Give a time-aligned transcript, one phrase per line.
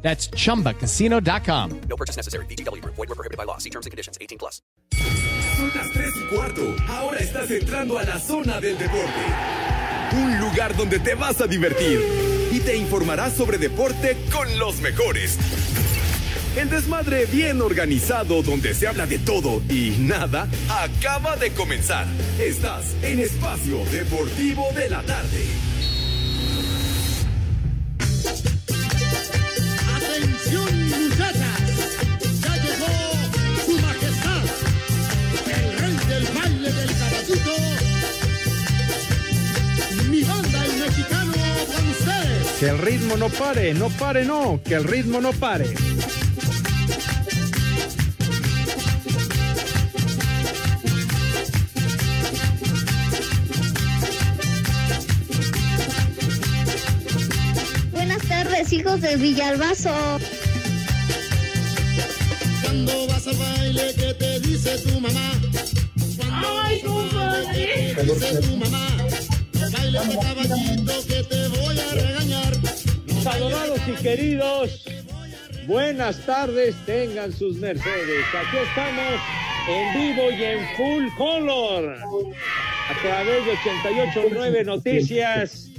[0.00, 1.80] That's chumbacasino.com.
[1.88, 2.46] No purchase necessary.
[2.46, 2.82] BGW.
[2.84, 3.58] Void were prohibited by law.
[3.58, 4.16] See terms and conditions.
[4.20, 4.62] 18 plus.
[5.56, 6.76] Son las 3 y cuarto.
[6.88, 9.20] Ahora estás entrando a la zona del deporte.
[10.12, 12.00] Un lugar donde te vas a divertir
[12.52, 15.36] y te informarás sobre deporte con los mejores.
[16.56, 22.06] El desmadre bien organizado donde se habla de todo y nada acaba de comenzar.
[22.40, 25.44] Estás en Espacio Deportivo de la Tarde.
[42.58, 45.66] Que el ritmo no pare, no pare, no, que el ritmo no pare.
[57.92, 59.90] Buenas tardes, hijos de Villalbazo.
[62.62, 65.32] Cuando vas al baile, ¿qué te dice tu mamá?
[66.16, 67.94] Cuando Ay, compadre.
[67.96, 68.88] ¿qué te dice tu mamá?
[69.54, 72.27] No bailes de caballito que te voy a regañar.
[73.22, 74.84] Saludados y queridos,
[75.66, 78.24] buenas tardes, tengan sus mercedes.
[78.32, 79.20] Aquí estamos
[79.68, 81.96] en vivo y en full color.
[81.96, 85.70] A través de 88.9 Noticias.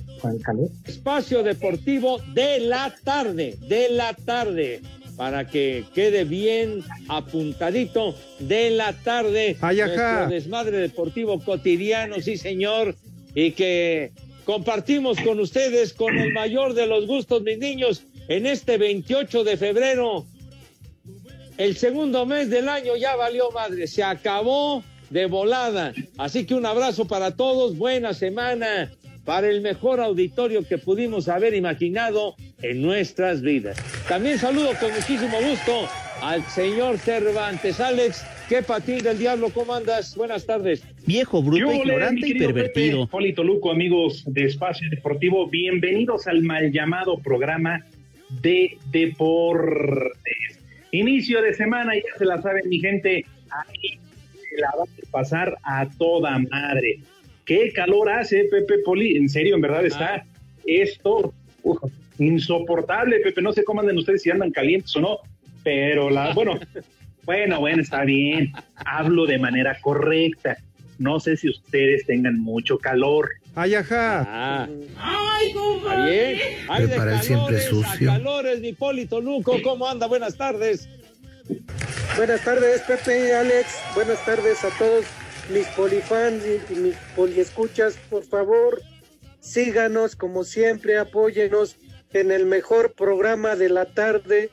[0.85, 4.81] Espacio Deportivo de la tarde, de la tarde,
[5.15, 9.55] para que quede bien apuntadito de la tarde.
[9.61, 9.93] Ay, ajá.
[9.93, 12.95] Nuestro desmadre deportivo cotidiano, sí señor,
[13.33, 14.11] y que
[14.49, 19.57] compartimos con ustedes con el mayor de los gustos, mis niños, en este 28 de
[19.57, 20.25] febrero.
[21.59, 25.93] El segundo mes del año ya valió madre, se acabó de volada.
[26.17, 28.91] Así que un abrazo para todos, buena semana
[29.23, 32.33] para el mejor auditorio que pudimos haber imaginado
[32.63, 33.77] en nuestras vidas.
[34.07, 35.87] También saludo con muchísimo gusto
[36.23, 37.79] al señor Cervantes.
[37.79, 39.51] Alex, ¿qué patín del diablo?
[39.53, 40.15] ¿Cómo andas?
[40.15, 40.83] Buenas tardes.
[41.05, 43.01] Viejo, ¿Qué bruto, ignorante y pervertido.
[43.01, 47.85] Pepe, Polito Luco, amigos de Espacio Deportivo, bienvenidos al mal llamado programa
[48.41, 50.59] de deportes.
[50.91, 53.99] Inicio de semana, ya se la saben, mi gente, aquí
[54.33, 57.01] se la va a pasar a toda madre.
[57.45, 60.25] Qué calor hace, Pepe Poli, en serio, en verdad está
[60.65, 61.77] esto uf,
[62.17, 65.19] insoportable, Pepe, no sé cómo andan ustedes si andan calientes o no,
[65.63, 66.59] pero la, bueno,
[67.29, 70.57] bueno, bueno, está bien, hablo de manera correcta.
[70.97, 73.29] No sé si ustedes tengan mucho calor.
[73.53, 74.25] Ay, ajá.
[74.27, 74.67] Ah,
[74.97, 76.37] Ay, está bien.
[76.67, 78.07] Hay de el siempre calores a sucio.
[78.07, 80.07] calores, mi Polito Luco, ¿cómo anda?
[80.07, 80.89] Buenas tardes.
[82.17, 83.75] Buenas tardes, Pepe y Alex.
[83.93, 85.05] Buenas tardes a todos
[85.53, 87.95] mis polifans y, y mis poliescuchas.
[88.09, 88.81] Por favor,
[89.39, 91.75] síganos como siempre, apóyenos
[92.11, 94.49] en el mejor programa de la tarde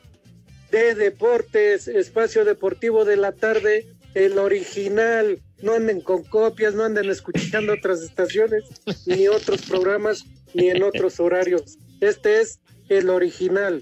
[0.71, 5.39] de deportes, espacio deportivo de la tarde, el original.
[5.61, 8.63] No anden con copias, no anden escuchando otras estaciones,
[9.05, 11.77] ni otros programas, ni en otros horarios.
[11.99, 13.81] Este es el original.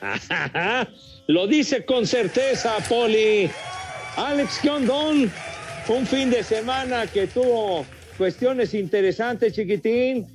[1.26, 3.50] Lo dice con certeza, Poli.
[4.16, 5.30] Alex Condón,
[5.88, 7.86] un fin de semana que tuvo
[8.18, 10.26] cuestiones interesantes, chiquitín.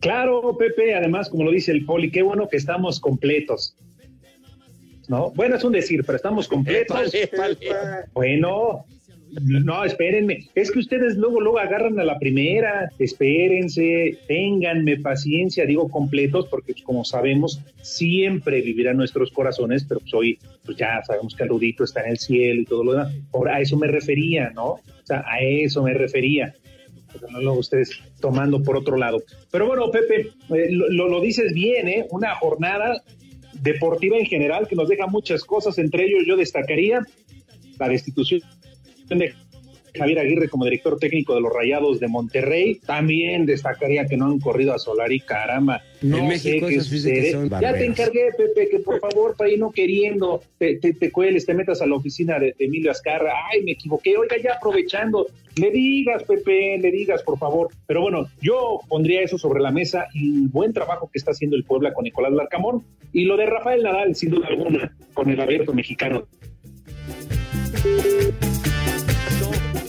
[0.00, 3.74] Claro, Pepe, además, como lo dice el Poli, qué bueno que estamos completos.
[5.12, 5.30] ¿No?
[5.32, 7.12] Bueno, es un decir, pero estamos completos.
[8.14, 8.86] Bueno,
[9.30, 10.46] no, espérenme.
[10.54, 12.88] Es que ustedes luego, luego agarran a la primera.
[12.98, 20.38] Espérense, ténganme paciencia, digo completos, porque como sabemos, siempre vivirán nuestros corazones, pero pues hoy,
[20.64, 23.14] pues ya sabemos que el Rudito está en el cielo y todo lo demás.
[23.34, 24.66] Ahora, a eso me refería, ¿no?
[24.72, 26.54] O sea, a eso me refería.
[27.12, 27.90] Pero no luego ustedes
[28.20, 29.22] tomando por otro lado.
[29.50, 32.06] Pero bueno, Pepe, eh, lo, lo- lo dices bien, ¿eh?
[32.10, 33.02] Una jornada
[33.62, 37.00] deportiva en general que nos deja muchas cosas, entre ellos yo destacaría
[37.78, 38.42] la destitución
[39.08, 39.34] de
[39.94, 42.80] Javier Aguirre como director técnico de los Rayados de Monterrey.
[42.86, 45.82] También destacaría que no han corrido a Solari, caramba.
[46.00, 47.32] No En México sé sucede.
[47.32, 51.10] son Ya te encargué, Pepe, que por favor, para ir no queriendo, te, te, te
[51.10, 53.32] cueles, te metas a la oficina de, de Emilio Azcarra.
[53.52, 54.16] Ay, me equivoqué.
[54.16, 57.68] Oiga, ya aprovechando, le digas, Pepe, le digas, por favor.
[57.86, 61.64] Pero bueno, yo pondría eso sobre la mesa y buen trabajo que está haciendo el
[61.64, 65.72] Puebla con Nicolás Larcamón y lo de Rafael Nadal, sin duda alguna, con el abierto
[65.72, 66.26] mexicano.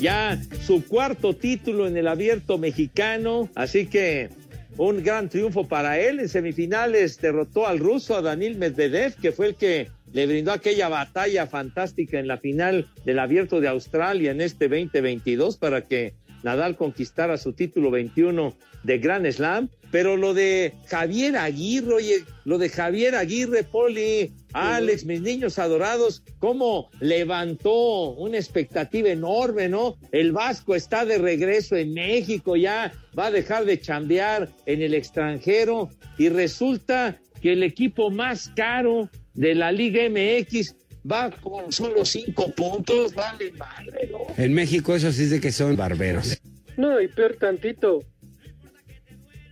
[0.04, 4.28] Ya su cuarto título en el abierto mexicano, así que
[4.76, 6.20] un gran triunfo para él.
[6.20, 10.90] En semifinales derrotó al ruso, a Danil Medvedev, que fue el que le brindó aquella
[10.90, 16.14] batalla fantástica en la final del abierto de Australia en este 2022 para que
[16.44, 18.54] Nadal conquistara su título 21
[18.84, 19.70] de Grand Slam.
[19.92, 26.24] Pero lo de Javier Aguirre, oye, lo de Javier Aguirre, Poli, Alex, mis niños adorados,
[26.40, 29.96] cómo levantó una expectativa enorme, ¿no?
[30.12, 34.96] El Vasco está de regreso en México, ya va a dejar de chambear en el
[34.96, 40.76] extranjero y resulta que el equipo más caro de la Liga MX
[41.10, 44.28] va con solo cinco puntos, vale madre, ¿no?
[44.38, 46.42] En México eso sí es de que son barberos.
[46.78, 48.04] No, y peor tantito.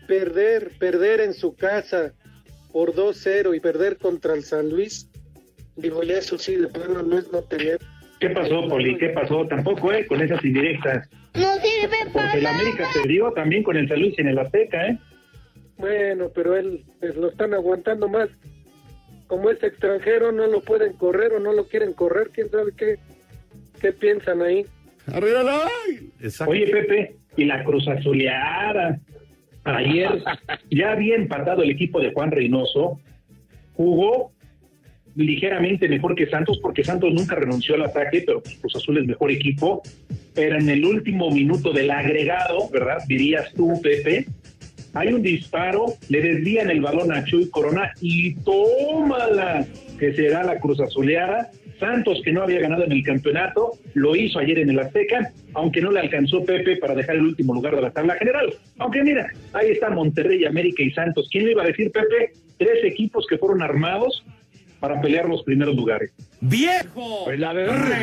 [0.07, 2.13] Perder, perder en su casa
[2.71, 5.09] por 2-0 y perder contra el San Luis.
[5.75, 7.79] Digo, ya eso sí, de plano no es no tener.
[8.19, 8.97] ¿Qué pasó, Poli?
[8.97, 9.47] ¿Qué pasó?
[9.47, 10.05] Tampoco, ¿eh?
[10.05, 11.09] Con esas indirectas.
[11.33, 14.87] No sirve para Porque el América perdió también con el San Luis en el Azteca,
[14.87, 14.97] ¿eh?
[15.77, 18.29] Bueno, pero él pues, lo están aguantando más.
[19.31, 22.31] Como es extranjero, no lo pueden correr o no lo quieren correr.
[22.33, 22.97] ¿Quién sabe qué,
[23.79, 24.65] qué piensan ahí?
[26.47, 28.99] Oye, Pepe, y la Cruz Azuleada.
[29.63, 30.21] Ayer
[30.69, 32.99] ya había empatado el equipo de Juan Reynoso.
[33.71, 34.33] Jugó
[35.15, 39.05] ligeramente mejor que Santos, porque Santos nunca renunció al ataque, pero pues, Cruz Azul es
[39.05, 39.81] mejor equipo.
[40.35, 42.97] Pero en el último minuto del agregado, ¿verdad?
[43.07, 44.25] Dirías tú, Pepe,
[44.93, 49.65] hay un disparo, le desvían el balón a Chuy Corona y tómala,
[49.97, 51.49] que será la Cruz Azuleada.
[51.79, 55.81] Santos, que no había ganado en el campeonato, lo hizo ayer en el Azteca, aunque
[55.81, 58.53] no le alcanzó Pepe para dejar el último lugar de la tabla general.
[58.77, 61.27] Aunque mira, ahí está Monterrey, América y Santos.
[61.31, 62.33] ¿Quién le iba a decir, Pepe?
[62.59, 64.23] Tres equipos que fueron armados
[64.79, 66.11] para pelear los primeros lugares.
[66.41, 67.25] ¡Viejo!
[67.25, 67.93] Pues la verdad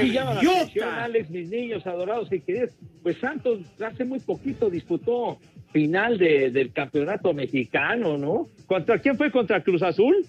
[1.05, 2.70] Alex, mis niños adorados y queridos.
[3.05, 5.38] Pues Santos hace muy poquito disputó
[5.72, 8.48] final de- del campeonato mexicano, ¿no?
[8.66, 9.30] ¿Contra quién fue?
[9.30, 10.26] ¿Contra Cruz Azul?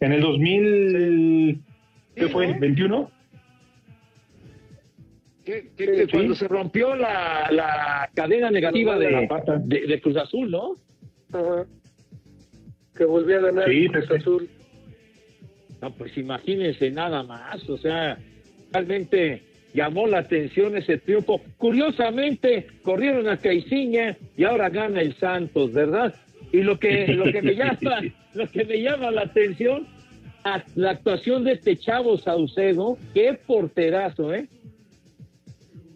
[0.00, 1.60] En el 2000,
[2.14, 2.48] ¿qué Sí, fue?
[2.48, 2.58] ¿no?
[2.58, 3.10] ¿21?
[5.44, 6.10] Que, que- que Sí.
[6.12, 9.58] cuando se rompió la, la cadena negativa de, La pata.
[9.58, 10.74] de- de Cruz Azul, ¿no?
[11.32, 11.64] Ajá.
[12.96, 14.10] Que volvió a ganar Sí, Cruz.
[14.10, 14.48] Azul.
[15.80, 18.18] No, pues imagínense nada más, o sea,
[18.72, 19.42] realmente
[19.76, 21.40] llamó la atención ese triunfo.
[21.58, 26.12] Curiosamente, corrieron a Caiciña y ahora gana el Santos, ¿verdad?
[26.52, 27.78] Y lo que, lo que me llama,
[28.34, 29.86] lo que me llama la atención,
[30.44, 34.48] a- la actuación de este chavo Saucedo, qué porterazo, ¿eh?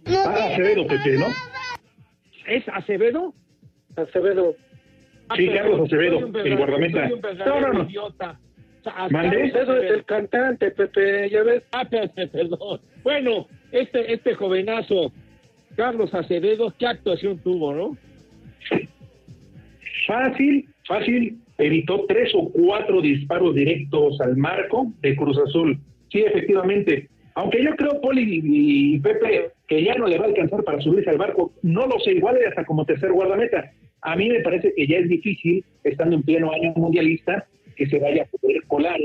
[0.07, 1.27] Ah, Acevedo, Pepe, ¿no?
[2.47, 3.35] ¿Es Acevedo?
[3.97, 4.55] Acevedo.
[5.29, 7.09] Ah, Sí, pero Carlos Acevedo, el guardameta.
[7.47, 7.85] No, no, no.
[7.85, 8.39] idiota.
[8.85, 11.63] Acevedo es el cantante, Pepe, ya ves.
[11.73, 12.81] Ah, per- per- perdón.
[13.05, 15.13] Bueno, este, este jovenazo,
[15.77, 17.97] Carlos Acevedo, qué actuación tuvo, ¿no?
[20.07, 21.39] Fácil, fácil.
[21.59, 25.79] Evitó tres o cuatro disparos directos al marco de Cruz Azul.
[26.11, 27.09] Sí, efectivamente.
[27.35, 31.11] Aunque yo creo, Poli y Pepe, que ya no le va a alcanzar para subirse
[31.11, 31.53] al barco.
[31.63, 33.71] No lo sé, igual hasta como tercer guardameta.
[34.03, 37.47] A mí me parece que ya es difícil, estando en pleno año mundialista,
[37.77, 38.99] que se vaya a poder colar.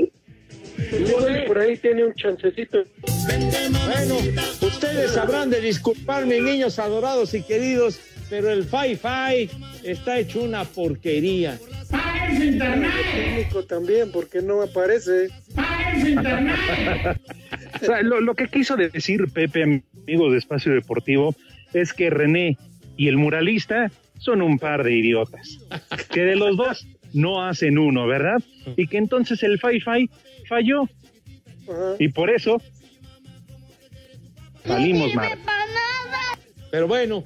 [0.78, 2.84] Igual por ahí tiene un chancecito.
[3.26, 4.16] Bueno,
[4.60, 9.50] ustedes sabrán de disculparme, niños adorados y queridos, pero el Fi-Fi
[9.84, 11.58] está hecho una porquería.
[11.90, 12.90] ¡Paga su internet!
[13.14, 15.28] Técnico también, porque no aparece.
[15.54, 16.56] ¡Paga su internet!
[17.82, 21.34] O sea, lo, lo que quiso decir Pepe, amigos de Espacio Deportivo,
[21.74, 22.56] es que René
[22.96, 25.58] y el muralista son un par de idiotas.
[26.10, 28.42] Que de los dos no hacen uno, ¿verdad?
[28.76, 30.10] Y que entonces el Fi-Fi
[30.46, 30.82] falló.
[31.68, 31.96] Ajá.
[31.98, 32.60] Y por eso
[34.64, 35.38] salimos mal.
[36.70, 37.24] Pero bueno,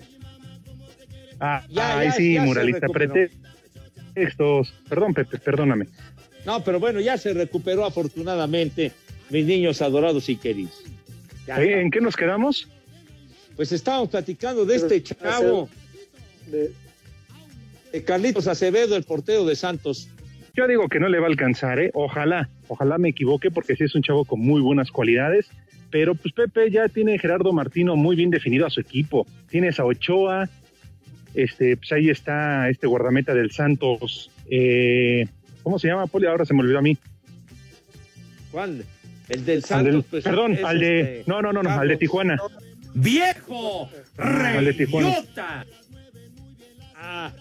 [1.42, 4.74] Ah, Ya, ay, ya, sí, ya muralista, pretextos.
[4.90, 5.86] Perdón, Pepe, perdóname.
[6.44, 8.92] no, pero bueno, ya se recuperó afortunadamente,
[9.30, 10.82] mis niños adorados y queridos.
[11.46, 11.80] ¿Eh?
[11.80, 12.68] ¿En qué nos quedamos?
[13.56, 15.70] Pues estábamos platicando de este chavo,
[16.46, 16.72] De-
[17.92, 20.08] de Carlitos Acevedo, el portero de Santos.
[20.54, 21.90] Yo digo que no le va a alcanzar, ¿eh?
[21.94, 25.50] Ojalá, ojalá me equivoque porque sí es un chavo con muy buenas cualidades.
[25.90, 29.26] Pero pues Pepe ya tiene Gerardo Martino muy bien definido a su equipo.
[29.48, 30.48] Tienes a Ochoa,
[31.34, 34.30] este, pues ahí está este guardameta del Santos.
[34.50, 35.26] eh,
[35.62, 36.26] ¿Cómo se llama, Poli?
[36.26, 36.96] Ahora se me olvidó a mí.
[38.50, 38.84] ¿Cuál?
[39.28, 41.00] El del Al Santos, del- pues, perdón, al de...
[41.00, 41.96] este, No, no, no, no, al de.
[41.96, 42.36] Tijuana.
[42.94, 43.88] ¡Viejo!
[44.16, 45.08] Al de Tijuana.
[45.10, 45.66] ¡Reyota!
[46.96, 47.32] Ah.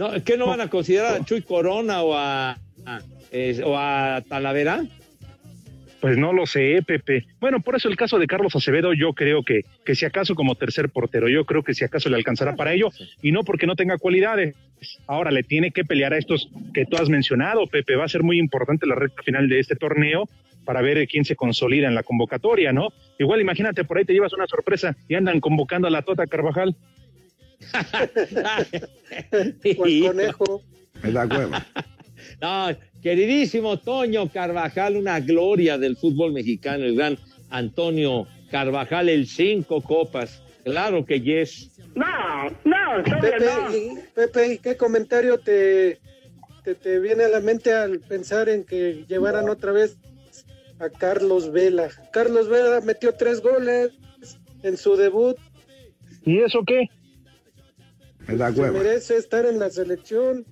[0.00, 2.52] No, ¿Qué no van a considerar a Chuy Corona o a,
[2.86, 4.82] a- eh, o a Talavera?
[6.00, 7.26] Pues no lo sé, Pepe.
[7.38, 10.54] Bueno, por eso el caso de Carlos Acevedo, yo creo que, que si acaso como
[10.54, 12.88] tercer portero, yo creo que si acaso le alcanzará para ello,
[13.20, 14.56] y no porque no tenga cualidades.
[15.06, 17.96] Ahora le tiene que pelear a estos que tú has mencionado, Pepe.
[17.96, 20.26] Va a ser muy importante la recta final de este torneo
[20.64, 22.88] para ver quién se consolida en la convocatoria, ¿no?
[23.18, 26.74] Igual imagínate, por ahí te llevas una sorpresa y andan convocando a la Tota Carvajal.
[29.78, 30.62] O el conejo.
[31.02, 31.66] Me da hueva.
[32.40, 32.68] No,
[33.02, 40.42] queridísimo Toño Carvajal, una gloria del fútbol mexicano, el gran Antonio Carvajal, el cinco copas.
[40.64, 41.70] Claro que yes.
[41.94, 42.06] No,
[42.64, 43.76] no, todavía Pepe, no.
[43.76, 45.98] y, Pepe, ¿y qué comentario te,
[46.64, 49.96] te, te viene a la mente al pensar en que llevaran otra vez
[50.78, 51.88] a Carlos Vela?
[52.12, 53.92] Carlos Vela metió tres goles
[54.62, 55.36] en su debut.
[56.24, 56.88] ¿Y eso qué?
[58.26, 58.78] Me da Se hueva.
[58.78, 60.44] merece estar en la selección.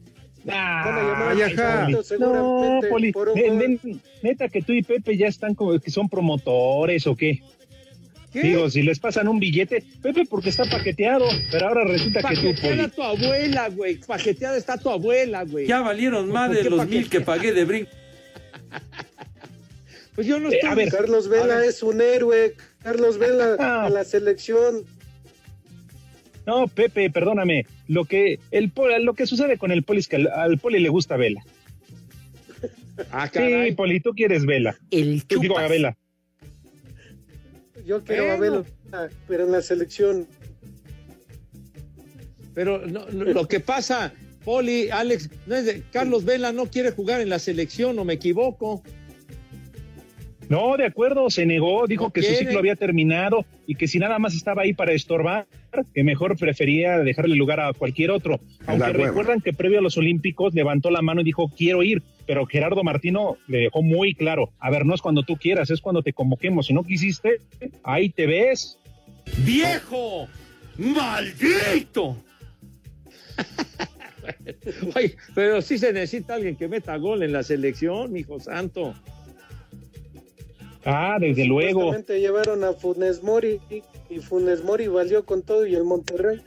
[0.44, 1.86] Van a llamar Ay, a ajá.
[1.88, 6.08] Chicharito No, Poli, por un neta que tú y Pepe ya están como que son
[6.08, 7.42] promotores o qué.
[8.32, 12.42] Digo, si les pasan un billete, Pepe porque está paqueteado, pero ahora resulta que tú,
[12.54, 12.90] Paqueteada Poli.
[12.94, 13.96] tu abuela, güey.
[13.96, 15.66] Paqueteada está tu abuela, güey.
[15.66, 17.90] Ya valieron más ¿Por de los mil que pagué de brinco.
[20.14, 20.70] Pues yo no Eh, estoy.
[20.70, 22.54] a ver, Carlos Vela es un héroe.
[22.82, 23.84] Carlos Vela Ah.
[23.86, 24.84] a la selección.
[26.48, 27.66] No, Pepe, perdóname.
[27.88, 30.78] Lo que el Poli- lo que sucede con el Poli es que al, al Poli
[30.80, 31.42] le gusta Vela.
[33.12, 33.72] Ah, Sí, caray.
[33.74, 34.78] Poli, tú quieres Vela.
[34.90, 35.94] El Tú digo a Vela.
[37.84, 38.36] Yo quiero a.
[38.36, 38.64] Vela,
[39.28, 40.26] pero en la selección.
[42.54, 46.92] Pero no, no, lo que pasa, Poli, Alex, no es de, Carlos Vela no quiere
[46.92, 48.82] jugar en la selección, ¿o me equivoco?
[50.48, 53.98] No, de acuerdo, se negó, dijo No que su ciclo había terminado y que si
[53.98, 55.46] nada más estaba ahí para estorbar,
[55.94, 58.40] que mejor prefería dejarle lugar a cualquier otro.
[58.66, 62.46] Aunque recuerdan que previo a los Olímpicos levantó la mano y dijo quiero ir, pero
[62.46, 66.02] Gerardo Martino le dejó muy claro, a ver, no es cuando tú quieras, es cuando
[66.02, 67.40] te convoquemos, si no quisiste,
[67.82, 68.78] ahí te ves.
[69.44, 70.28] ¡Viejo!
[70.78, 72.16] ¡Maldito!
[74.96, 78.94] Oye, pero sí se necesita alguien que meta gol en la selección, hijo santo.
[80.84, 81.94] Ah, desde luego.
[82.08, 83.60] Llevaron a Funes Mori
[84.10, 86.40] y Funes Mori valió con todo y el Monterrey.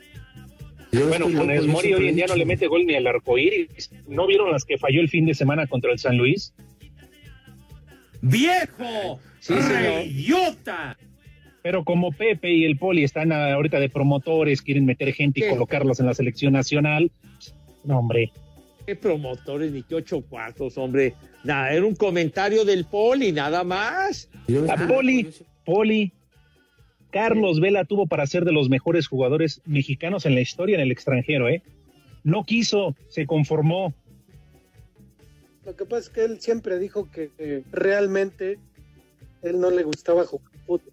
[0.90, 3.90] Yo Bueno, Funes Mori hoy en día no le mete gol ni al arcoíris.
[4.08, 6.54] ¿No vieron las que falló el fin de semana contra el San Luis?
[8.20, 9.20] ¡Viejo!
[9.40, 9.54] Sí.
[10.06, 10.96] ¡Idiota!
[11.62, 15.50] Pero como Pepe y el Poli están ahorita de promotores, quieren meter gente y ¿Qué?
[15.50, 17.10] colocarlos en la selección nacional.
[17.84, 18.32] No, hombre.
[18.86, 21.14] Qué promotores, ni qué ocho cuartos, hombre.
[21.44, 24.28] Nada, era un comentario del Poli, nada más.
[24.48, 25.30] Estoy Poli,
[25.64, 26.12] Poli,
[27.12, 30.90] Carlos Vela tuvo para ser de los mejores jugadores mexicanos en la historia en el
[30.90, 31.62] extranjero, ¿eh?
[32.24, 33.94] No quiso, se conformó.
[35.64, 38.58] Lo que pasa es que él siempre dijo que eh, realmente
[39.42, 40.92] él no le gustaba jugar fútbol.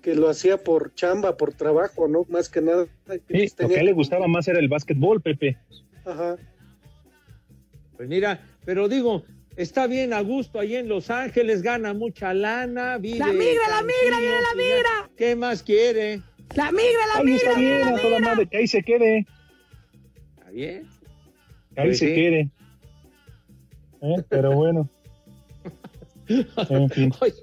[0.00, 2.24] Que lo hacía por chamba, por trabajo, ¿no?
[2.28, 2.86] Más que nada.
[3.28, 5.58] Sí, lo que a él le gustaba más era el básquetbol, Pepe.
[6.04, 6.36] Ajá.
[7.96, 9.24] Pues mira, pero digo,
[9.56, 13.82] está bien a gusto ahí en Los Ángeles, gana mucha lana, vive La migra, la
[13.82, 15.10] migra, viene la pues migra.
[15.16, 16.20] ¿Qué más quiere?
[16.56, 19.26] La migra, la Ahí migra, está bien, a toda madre, que ahí se quede,
[20.36, 20.88] ¿Está bien?
[21.74, 22.14] que ahí Pues se sí.
[22.14, 22.50] quede.
[24.02, 24.22] ¿Eh?
[24.28, 24.88] Pero bueno.
[26.70, 27.12] En fin.
[27.20, 27.34] Oye,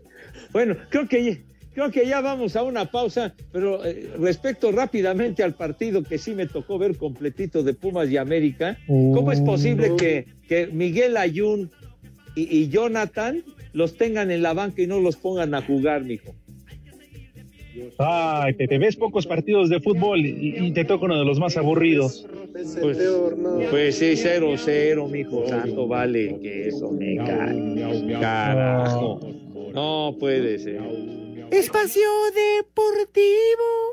[0.51, 5.53] bueno, creo que, creo que ya vamos a una pausa, pero eh, respecto rápidamente al
[5.53, 10.25] partido que sí me tocó ver completito de Pumas y América, ¿cómo es posible que,
[10.47, 11.71] que Miguel Ayun
[12.35, 16.35] y, y Jonathan los tengan en la banca y no los pongan a jugar, mijo?
[17.97, 21.39] Ay, te, te ves pocos partidos de fútbol y, y te toca uno de los
[21.39, 22.27] más aburridos.
[22.51, 22.97] Pues-.
[23.69, 28.19] Pues sí, 0-0, mijo santo, vale, que eso me cae.
[28.19, 29.19] Carajo.
[29.73, 30.81] No puede ser.
[31.51, 33.27] Espacio Deportivo.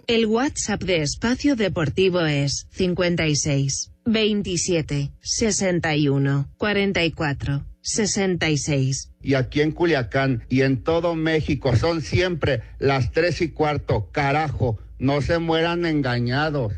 [0.07, 9.11] El WhatsApp de Espacio Deportivo es 56 27 61 44 66.
[9.21, 14.09] y aquí en Culiacán y en todo México son siempre las tres y cuarto.
[14.13, 16.75] Carajo, no se mueran engañados.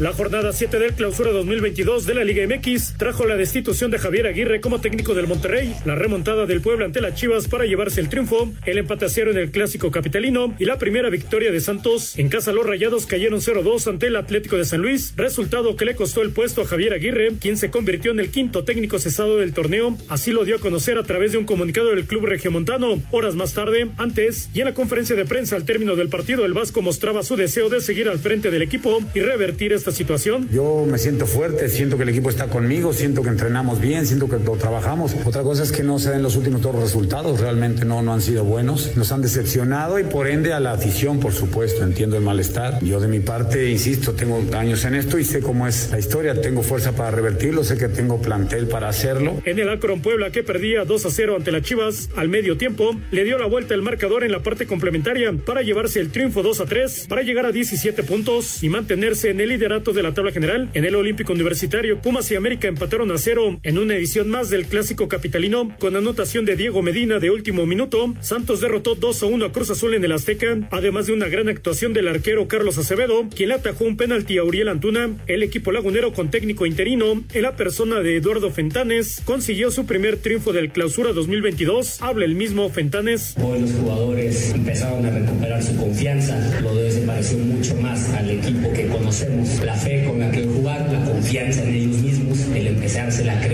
[0.00, 4.26] La jornada 7 del clausura 2022 de la Liga MX trajo la destitución de Javier
[4.26, 8.08] Aguirre como técnico del Monterrey, la remontada del pueblo ante las Chivas para llevarse el
[8.08, 12.18] triunfo, el empate a cero en el clásico capitalino y la primera victoria de Santos.
[12.18, 15.94] En casa los Rayados cayeron 0-2 ante el Atlético de San Luis, resultado que le
[15.94, 19.54] costó el puesto a Javier Aguirre, quien se convirtió en el quinto técnico cesado del
[19.54, 19.96] torneo.
[20.08, 23.00] Así lo dio a conocer a través de un comunicado del club regiomontano.
[23.12, 26.52] Horas más tarde, antes y en la conferencia de prensa al término del partido, el
[26.52, 30.48] Vasco mostraba su deseo de seguir al frente del equipo y revertir esta esta situación.
[30.50, 34.30] Yo me siento fuerte, siento que el equipo está conmigo, siento que entrenamos bien, siento
[34.30, 35.14] que lo trabajamos.
[35.26, 38.22] Otra cosa es que no se den los últimos los resultados, realmente no, no han
[38.22, 38.96] sido buenos.
[38.96, 42.82] Nos han decepcionado y por ende a la afición, por supuesto, entiendo el malestar.
[42.82, 46.40] Yo de mi parte, insisto, tengo años en esto y sé cómo es la historia,
[46.40, 49.42] tengo fuerza para revertirlo, sé que tengo plantel para hacerlo.
[49.44, 52.96] En el Akron Puebla que perdía 2 a 0 ante las Chivas al medio tiempo,
[53.10, 56.60] le dio la vuelta el marcador en la parte complementaria para llevarse el triunfo 2
[56.60, 60.30] a 3 para llegar a 17 puntos y mantenerse en el liderato de la tabla
[60.30, 60.68] general.
[60.74, 64.66] En el Olímpico Universitario, Pumas y América empataron a cero en una edición más del
[64.66, 68.14] clásico capitalino con anotación de Diego Medina de último minuto.
[68.20, 71.48] Santos derrotó 2 a 1 a Cruz Azul en el Azteca, además de una gran
[71.48, 75.10] actuación del arquero Carlos Acevedo, quien atajó un penalti a Uriel Antuna.
[75.26, 80.18] El equipo lagunero con técnico interino, en la persona de Eduardo Fentanes, consiguió su primer
[80.18, 82.00] triunfo del clausura 2022.
[82.00, 83.34] Habla el mismo Fentanes.
[83.42, 86.60] Hoy los jugadores empezaron a recuperar su confianza.
[86.60, 89.63] Lo de se pareció mucho más al equipo que conocemos.
[89.64, 93.53] La fe con la que jugar, la confianza en ellos mismos, el empezársela a creer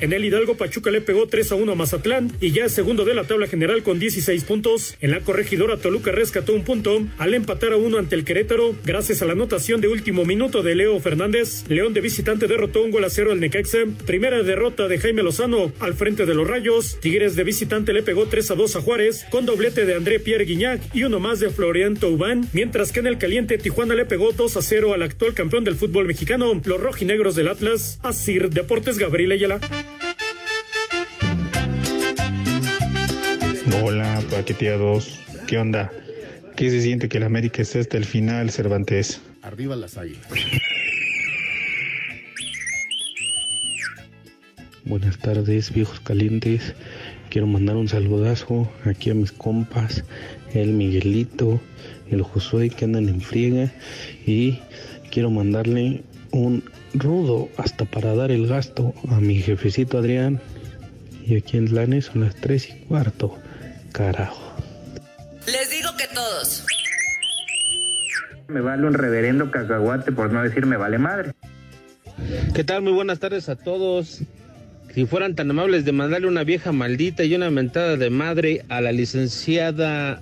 [0.00, 3.04] En el Hidalgo, Pachuca le pegó 3 a 1 a Mazatlán y ya es segundo
[3.04, 4.96] de la tabla general con 16 puntos.
[5.00, 9.22] En la corregidora, Toluca rescató un punto al empatar a uno ante el Querétaro, gracias
[9.22, 11.64] a la anotación de último minuto de Leo Fernández.
[11.68, 13.78] León de visitante derrotó un gol a cero al Necaxa.
[14.06, 16.98] Primera derrota de Jaime Lozano al frente de los Rayos.
[17.00, 20.44] Tigres de visitante le pegó 3 a 2 a Juárez, con doblete de André Pierre
[20.44, 22.48] Guignac y uno más de Florian Taubán.
[22.52, 25.76] Mientras que en el caliente, Tijuana le pegó 2 a 0 al actual campeón del
[25.76, 29.60] fútbol mexicano, los rojinegros del Atlas, Asir Deportes Gabriel Ayala.
[33.74, 35.18] Hola, paqueteados.
[35.48, 35.90] ¿Qué onda?
[36.54, 39.20] ¿Qué se siente que el América esté hasta el final, Cervantes?
[39.42, 40.22] Arriba las águilas.
[44.84, 46.74] Buenas tardes, viejos calientes.
[47.28, 50.04] Quiero mandar un saludazo aquí a mis compas,
[50.54, 51.60] el Miguelito,
[52.08, 53.72] el Josué que andan en friega
[54.24, 54.60] y
[55.10, 56.62] quiero mandarle un
[56.94, 60.40] rudo hasta para dar el gasto a mi jefecito Adrián.
[61.26, 63.36] Y aquí en Lanes son las 3 y cuarto.
[63.96, 64.54] Carajo.
[65.46, 66.66] Les digo que todos.
[68.46, 71.32] Me vale un reverendo cacahuate por no decir me vale madre.
[72.54, 72.82] ¿Qué tal?
[72.82, 74.20] Muy buenas tardes a todos.
[74.92, 78.82] Si fueran tan amables de mandarle una vieja maldita y una mentada de madre a
[78.82, 80.20] la licenciada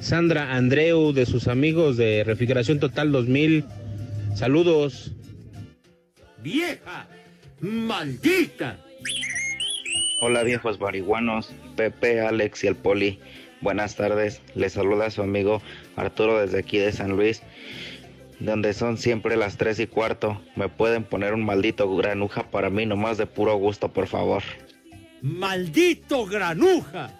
[0.00, 3.64] Sandra Andreu de sus amigos de Refrigeración Total 2000.
[4.34, 5.12] Saludos.
[6.42, 7.06] Vieja
[7.60, 8.76] maldita.
[10.20, 13.18] Hola viejos marihuanos, Pepe, Alex y el Poli.
[13.60, 15.62] Buenas tardes, les saluda su amigo
[15.96, 17.42] Arturo desde aquí de San Luis,
[18.38, 20.40] donde son siempre las 3 y cuarto.
[20.56, 24.42] Me pueden poner un maldito granuja para mí, nomás de puro gusto, por favor.
[25.22, 27.10] Maldito granuja.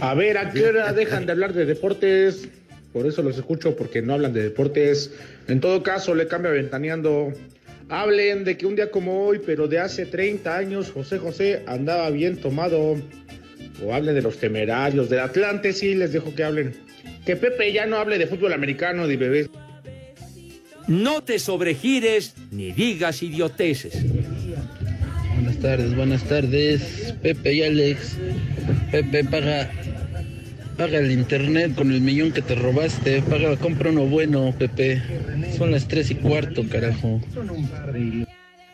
[0.00, 2.48] A ver, ¿a qué hora dejan de hablar de deportes?
[2.92, 5.12] Por eso los escucho, porque no hablan de deportes.
[5.48, 7.32] En todo caso, le cambia ventaneando.
[7.88, 12.08] Hablen de que un día como hoy, pero de hace 30 años, José José andaba
[12.10, 12.96] bien tomado.
[13.84, 16.74] O hablen de los temerarios, del Atlante, sí, les dejo que hablen.
[17.24, 19.48] Que Pepe ya no hable de fútbol americano ni bebés.
[20.86, 24.04] No te sobregires ni digas idioteces.
[25.34, 27.14] Buenas tardes, buenas tardes.
[27.22, 28.16] Pepe y Alex.
[28.90, 29.70] Pepe, paga,
[30.76, 33.22] paga el internet con el millón que te robaste.
[33.22, 35.02] Paga, compra uno bueno, Pepe.
[35.56, 37.20] Son las tres y cuarto, carajo.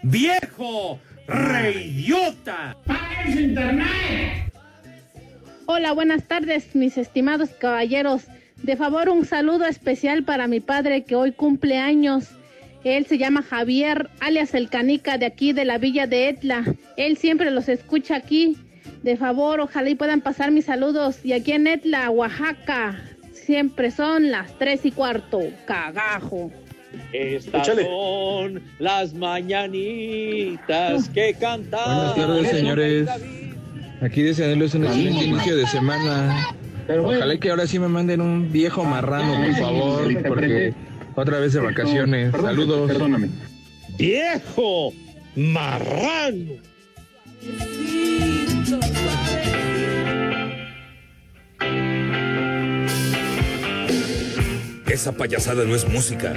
[0.02, 1.00] ¡Viejo!
[1.26, 2.76] ¡Reidiota!
[2.86, 4.47] ¡Paga su internet!
[5.70, 8.22] Hola, buenas tardes, mis estimados caballeros.
[8.62, 12.24] De favor, un saludo especial para mi padre que hoy cumple años.
[12.84, 16.64] Él se llama Javier, alias el Canica, de aquí de la villa de Etla.
[16.96, 18.56] Él siempre los escucha aquí.
[19.02, 21.22] De favor, ojalá y puedan pasar mis saludos.
[21.22, 22.98] Y aquí en Etla, Oaxaca,
[23.34, 25.42] siempre son las tres y cuarto.
[25.66, 26.50] Cagajo.
[27.12, 27.84] Estas Échale.
[27.84, 32.14] son las mañanitas que cantan.
[32.14, 33.08] Buenas tardes, señores.
[34.00, 36.54] Aquí deseándoles un excelente inicio de semana.
[36.88, 40.74] Ojalá y que ahora sí me manden un viejo marrano, por favor, porque
[41.14, 42.32] otra vez de vacaciones.
[42.32, 42.88] Saludos.
[42.88, 43.28] Perdóname.
[43.98, 44.92] ¡Viejo!
[45.34, 46.54] ¡Marrano!
[54.86, 56.32] Esa payasada no es música.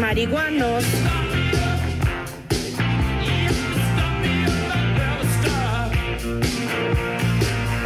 [0.00, 0.84] Marihuanos.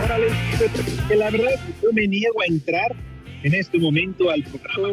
[0.04, 0.26] Órale,
[1.08, 1.50] que la verdad
[1.82, 2.96] yo me niego a entrar
[3.42, 4.88] en este momento al programa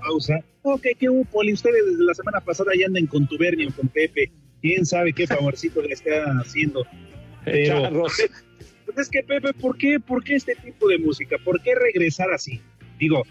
[0.00, 0.44] pausa.
[0.62, 1.52] Ok, ¿qué hubo, Poli?
[1.52, 4.30] Ustedes desde la semana pasada ya andan con Tubernio, con Pepe.
[4.60, 6.86] ¿Quién sabe qué favorcito le está haciendo?
[7.44, 11.36] Pero, pues es que Pepe, ¿por qué, ¿por qué este tipo de música?
[11.44, 12.60] ¿Por qué regresar así?
[12.98, 13.24] Digo,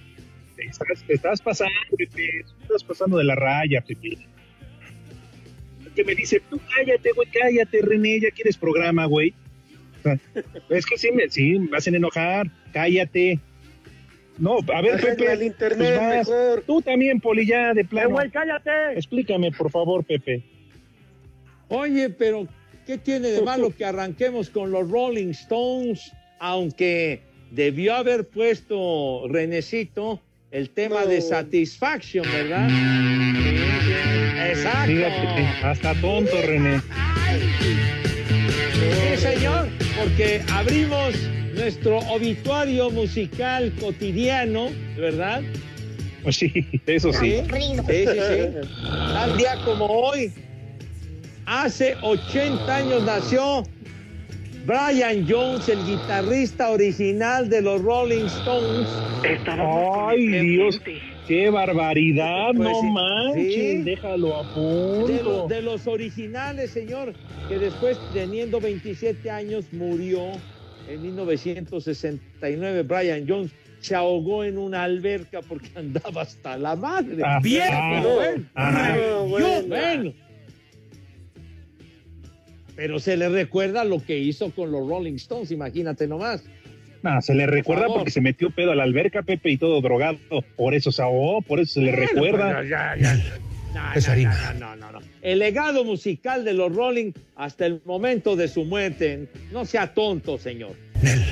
[0.61, 4.17] te estás, te estás pasando, Pepe, te estás pasando de la raya, Pepe.
[5.95, 9.33] Que me dice, tú cállate, güey, cállate, René, ya quieres programa, güey.
[10.69, 13.39] Es que sí me, sí, me hacen enojar, cállate.
[14.37, 16.63] No, a ver, Pepe, el internet pues mejor.
[16.65, 18.11] tú también, Poli, ya de plano.
[18.11, 18.71] güey, cállate.
[18.95, 20.43] Explícame, por favor, Pepe.
[21.67, 22.47] Oye, pero
[22.85, 26.11] ¿qué tiene de malo que arranquemos con los Rolling Stones?
[26.39, 27.21] Aunque
[27.51, 32.67] debió haber puesto Renecito el tema de Satisfaction, ¿verdad?
[32.67, 33.91] Sí, sí,
[34.49, 34.87] Exacto.
[34.87, 36.81] Fíjate, hasta tonto, René.
[38.73, 41.15] Sí, señor, porque abrimos
[41.53, 45.41] nuestro obituario musical cotidiano, ¿verdad?
[46.23, 47.41] Pues sí, eso sí.
[47.49, 48.69] Sí, sí, sí.
[49.13, 50.33] Tal día como hoy,
[51.45, 53.63] hace 80 años nació
[54.65, 58.87] Brian Jones, el guitarrista original de los Rolling Stones.
[59.47, 60.79] Ay, Dios,
[61.27, 63.77] qué barbaridad, Pues no sí, manches, sí.
[63.83, 65.47] déjalo a De, punto.
[65.47, 67.13] de los originales, señor,
[67.49, 70.21] que después, teniendo 27 años, murió
[70.87, 72.83] en 1969.
[72.83, 77.23] Brian Jones se ahogó en una alberca porque andaba hasta la madre.
[77.25, 78.43] Ah, Bien, ah, pero bueno.
[78.55, 79.61] ah, Yo, bueno.
[79.67, 80.13] bueno.
[82.75, 86.43] Pero se le recuerda lo que hizo con los Rolling Stones, imagínate nomás.
[87.03, 87.97] Ah, se le recuerda favor.
[87.97, 90.17] porque se metió pedo a la alberca, Pepe, y todo drogado.
[90.55, 92.45] Por eso se ahogó, por eso se le recuerda.
[92.53, 93.15] Bueno, ya, ya.
[93.73, 94.53] No, Es no, harina.
[94.59, 95.05] no, no, no, no.
[95.21, 99.27] El legado musical de los Rolling hasta el momento de su muerte.
[99.51, 100.73] No sea tonto, señor.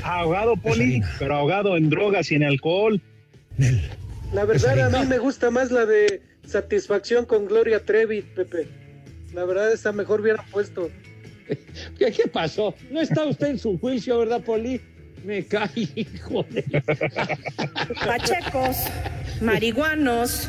[0.02, 3.00] Ahogado, Poli, pero ahogado en drogas y en alcohol.
[4.32, 8.66] La verdad, a mí me gusta más la de Satisfacción con Gloria Trevi, Pepe.
[9.34, 10.88] La verdad, esa mejor hubiera puesto.
[11.98, 12.74] ¿Qué, qué pasó?
[12.90, 14.80] No está usted en su juicio, ¿verdad, Poli?
[15.24, 16.62] Me cae, hijo de...
[18.06, 18.76] Pachecos,
[19.42, 20.48] marihuanos,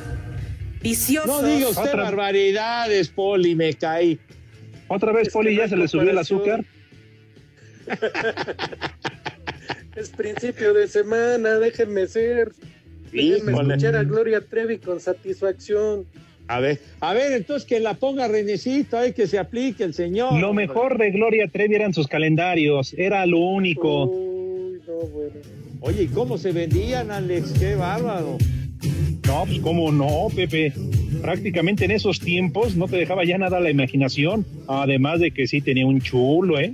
[0.82, 1.42] viciosos.
[1.42, 4.20] No diga usted Otra- barbaridades, Poli, me caí.
[4.88, 6.64] Otra vez, Es Poli, ya se le subió el azúcar.
[9.96, 12.54] Es principio de semana, déjenme ser.
[13.12, 13.74] Déjenme Híjole.
[13.74, 16.06] escuchar a Gloria Trevi con satisfacción.
[16.52, 20.38] A ver, a ver, entonces que la ponga Renecito, hay que se aplique el señor.
[20.38, 24.08] Lo mejor de Gloria Trevi eran sus calendarios, era lo único.
[24.08, 25.36] Uy, no, bueno.
[25.80, 27.54] Oye, ¿y cómo se vendían, Alex?
[27.58, 28.38] Qué bárbaro.
[29.26, 30.74] No, pues cómo no, Pepe.
[31.22, 34.46] Prácticamente en esos tiempos no te dejaba ya nada la imaginación.
[34.68, 36.74] Además de que sí tenía un chulo, ¿eh?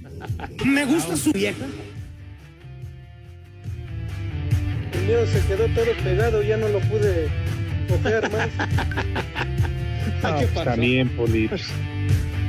[0.64, 1.66] Me gusta su vieja.
[4.94, 7.39] El mío se quedó todo pegado, ya no lo pude
[7.90, 8.48] coger más.
[10.22, 10.64] Ah, ¿Qué pues, pasó?
[10.70, 11.48] también, Poli.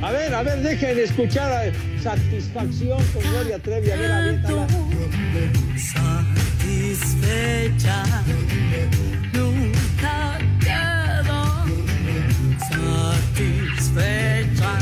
[0.02, 3.90] A ver, a ver, dejen escuchar a Satisfacción con Gloria Trevi.
[3.90, 4.66] A ver, aviéntala.
[6.58, 8.04] Satisfecha,
[9.32, 11.64] nunca quedo
[12.68, 14.78] satisfecha.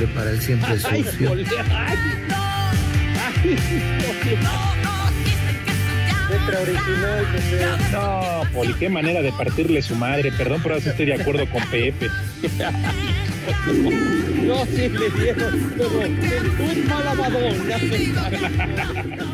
[0.00, 1.28] Prepara el siempre Ay, sucio.
[1.28, 1.96] Poli, ay, ay,
[3.36, 3.56] Poli.
[6.30, 7.66] Letra original, Pepe.
[7.92, 10.32] No, Poli, qué manera de partirle su madre.
[10.32, 12.08] Perdón, pero eso estoy de acuerdo con Pepe.
[14.42, 17.76] No, sí le dieron, un Madonna.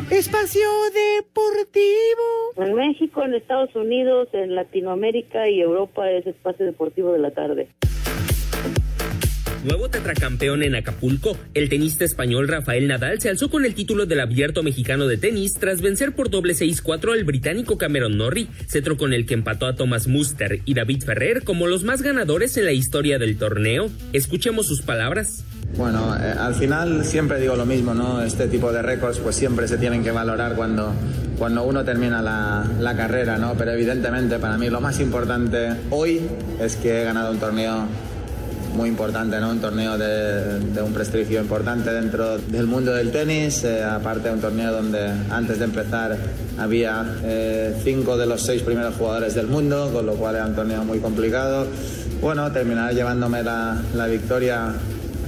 [0.09, 0.67] Espacio
[1.15, 2.27] Deportivo.
[2.57, 7.69] En México, en Estados Unidos, en Latinoamérica y Europa es espacio deportivo de la tarde.
[9.67, 14.21] Nuevo tetracampeón en Acapulco, el tenista español Rafael Nadal se alzó con el título del
[14.21, 19.11] Abierto Mexicano de Tenis tras vencer por doble 6-4 al británico Cameron Norrie, cetro con
[19.11, 22.71] el que empató a Thomas Muster y David Ferrer como los más ganadores en la
[22.71, 23.89] historia del torneo.
[24.13, 25.43] Escuchemos sus palabras.
[25.75, 28.21] Bueno, eh, al final siempre digo lo mismo, ¿no?
[28.21, 30.93] Este tipo de récords pues siempre se tienen que valorar cuando,
[31.37, 33.55] cuando uno termina la, la carrera, ¿no?
[33.57, 36.21] Pero evidentemente para mí lo más importante hoy
[36.61, 37.85] es que he ganado un torneo
[38.77, 39.49] muy importante, ¿no?
[39.49, 44.39] Un torneo de, de un prestigio importante dentro del mundo del tenis, eh, aparte un
[44.39, 46.15] torneo donde antes de empezar
[46.59, 50.55] había eh, cinco de los seis primeros jugadores del mundo, con lo cual era un
[50.55, 51.65] torneo muy complicado.
[52.21, 54.73] Bueno, terminar llevándome la, la victoria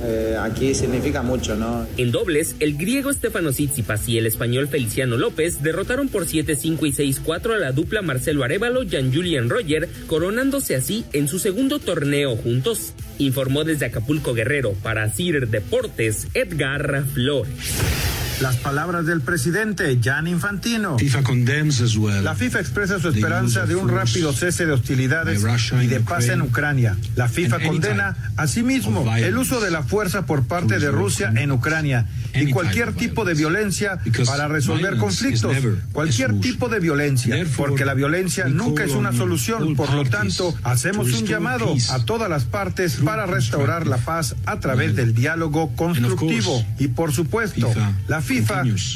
[0.03, 1.85] eh, aquí significa mucho, ¿no?
[1.97, 7.13] En dobles, el griego Stefano Tsitsipas y el español Feliciano López derrotaron por 7-5 y
[7.13, 12.35] 6-4 a la dupla Marcelo Arevalo y Julian Roger, coronándose así en su segundo torneo
[12.35, 12.93] juntos.
[13.17, 18.18] Informó desde Acapulco Guerrero para CIR Deportes Edgar Flores.
[18.41, 20.97] Las palabras del presidente Jan Infantino.
[20.97, 22.23] FIFA condemns as well.
[22.23, 25.43] La FIFA expresa su esperanza de un rápido cese de hostilidades
[25.81, 26.95] y de paz en Ucrania.
[27.17, 32.05] La FIFA condena asimismo el uso de la fuerza por parte de Rusia en Ucrania
[32.33, 35.57] y cualquier tipo de violencia para resolver conflictos,
[35.91, 39.75] cualquier tipo de violencia, porque la violencia nunca es una solución.
[39.75, 44.61] Por lo tanto, hacemos un llamado a todas las partes para restaurar la paz a
[44.61, 46.65] través del diálogo constructivo.
[46.77, 47.69] Y por supuesto,
[48.07, 48.28] la FIFA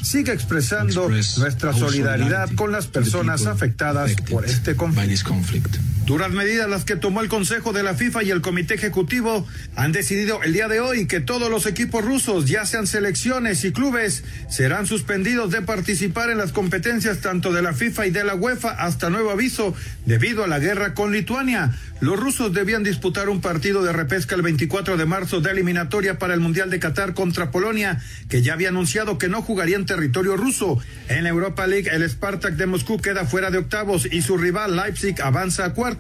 [0.04, 5.80] sigue expresando nuestra solidaridad con las personas afectadas por este conflicto.
[6.06, 9.94] Duras medidas las que tomó el Consejo de la FIFA y el Comité Ejecutivo han
[9.94, 14.26] decidido el día de hoy que todos los equipos rusos, ya sean selecciones y clubes,
[14.50, 18.72] serán suspendidos de participar en las competencias tanto de la FIFA y de la UEFA
[18.72, 19.74] hasta nuevo aviso
[20.06, 21.72] debido a la guerra con Lituania.
[22.02, 26.34] Los rusos debían disputar un partido de repesca el 24 de marzo de eliminatoria para
[26.34, 30.36] el Mundial de Qatar contra Polonia, que ya había anunciado que no jugaría en territorio
[30.36, 30.80] ruso.
[31.08, 35.22] En Europa League, el Spartak de Moscú queda fuera de octavos y su rival Leipzig
[35.22, 35.93] avanza a cuartos.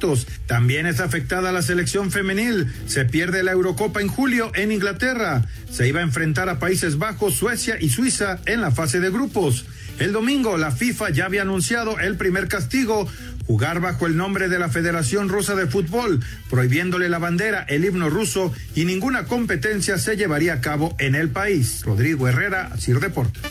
[0.48, 2.72] También es afectada la selección femenil.
[2.88, 5.46] Se pierde la Eurocopa en julio en Inglaterra.
[5.70, 9.66] Se iba a enfrentar a Países Bajos, Suecia y Suiza en la fase de grupos.
[10.00, 13.08] El domingo la FIFA ya había anunciado el primer castigo,
[13.46, 18.10] jugar bajo el nombre de la Federación Rusa de Fútbol, prohibiéndole la bandera, el himno
[18.10, 21.84] ruso y ninguna competencia se llevaría a cabo en el país.
[21.86, 23.44] Rodrigo Herrera, Sir Deportes.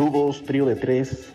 [0.00, 1.30] Saludos, trío de tres.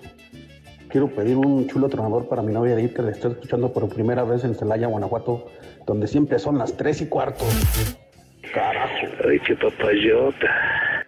[0.90, 4.24] Quiero pedir un chulo tronador para mi novia Edith, que le estoy escuchando por primera
[4.24, 5.52] vez en Celaya, Guanajuato,
[5.86, 7.46] donde siempre son las tres y cuarto.
[8.52, 9.06] Carajo.
[9.30, 11.06] Ay, qué papayota.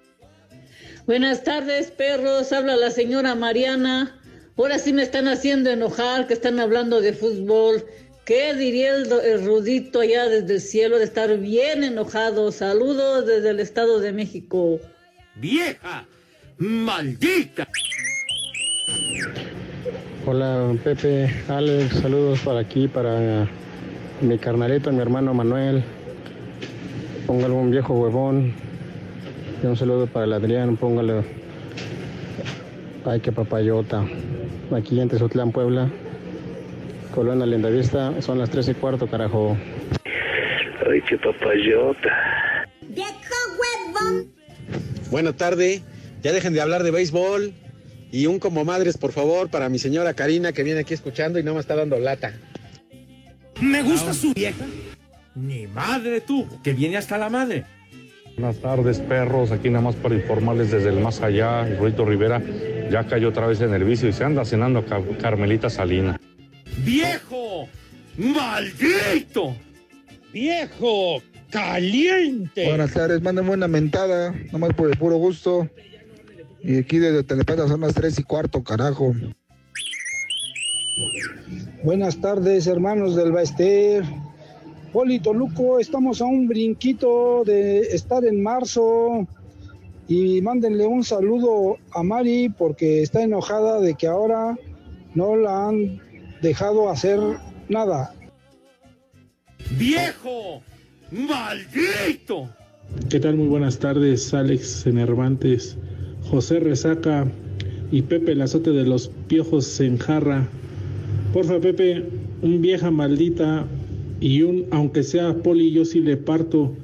[1.07, 2.53] Buenas tardes, perros.
[2.53, 4.21] Habla la señora Mariana.
[4.55, 7.83] Ahora sí me están haciendo enojar, que están hablando de fútbol.
[8.25, 12.51] ¿Qué diría el, el Rudito allá desde el cielo de estar bien enojado?
[12.51, 14.79] Saludos desde el Estado de México.
[15.33, 16.05] ¡Vieja!
[16.59, 17.67] ¡Maldita!
[20.25, 23.47] Hola Pepe, Alex, saludos para aquí, para
[24.21, 25.83] mi carnalito, mi hermano Manuel.
[27.27, 28.53] Póngale un viejo huevón.
[29.61, 31.23] Y un saludo para el Adrián, póngale.
[33.05, 34.03] Ay, qué papayota.
[34.75, 35.89] Aquí en Tezotlán, Puebla.
[37.13, 39.55] Colonia Lindavista, son las tres y cuarto, carajo.
[40.89, 42.65] Ay, qué papayota.
[45.11, 45.83] Buena tarde.
[46.27, 47.53] Ya dejen de hablar de béisbol.
[48.11, 51.43] Y un como madres, por favor, para mi señora Karina que viene aquí escuchando y
[51.43, 52.33] no me está dando lata.
[53.61, 54.65] ¿Me gusta su vieja?
[55.35, 57.63] Ni madre tú, que viene hasta la madre.
[58.37, 59.53] Buenas tardes, perros.
[59.53, 61.65] Aquí nada más para informarles desde el más allá.
[61.65, 62.41] El Ruito Rivera
[62.91, 66.19] ya cayó otra vez en el vicio y se anda cenando a Carmelita Salina.
[66.79, 67.69] ¡Viejo!
[68.17, 69.55] ¡Maldito!
[70.33, 71.23] ¡Viejo!
[71.49, 72.67] ¡Caliente!
[72.67, 75.69] Buenas tardes, mándenme una mentada, nomás por el puro gusto.
[76.67, 79.15] Y aquí desde Telepata son las tres y cuarto, carajo.
[81.81, 84.03] Buenas tardes, hermanos del Baester.
[84.91, 89.25] Poli Toluco, estamos a un brinquito de estar en marzo.
[90.09, 94.57] Y mándenle un saludo a Mari porque está enojada de que ahora
[95.15, 96.01] no la han
[96.41, 97.17] dejado hacer
[97.69, 98.13] nada.
[99.77, 100.61] ¡Viejo!
[101.11, 102.49] ¡Maldito!
[103.09, 103.37] ¿Qué tal?
[103.37, 105.77] Muy buenas tardes, Alex Enervantes,
[106.29, 107.25] José Resaca
[107.91, 110.47] y Pepe el azote de los piojos en jarra.
[111.33, 112.03] Porfa, Pepe,
[112.41, 113.65] un vieja maldita
[114.19, 116.75] y un, aunque sea poli, yo sí le parto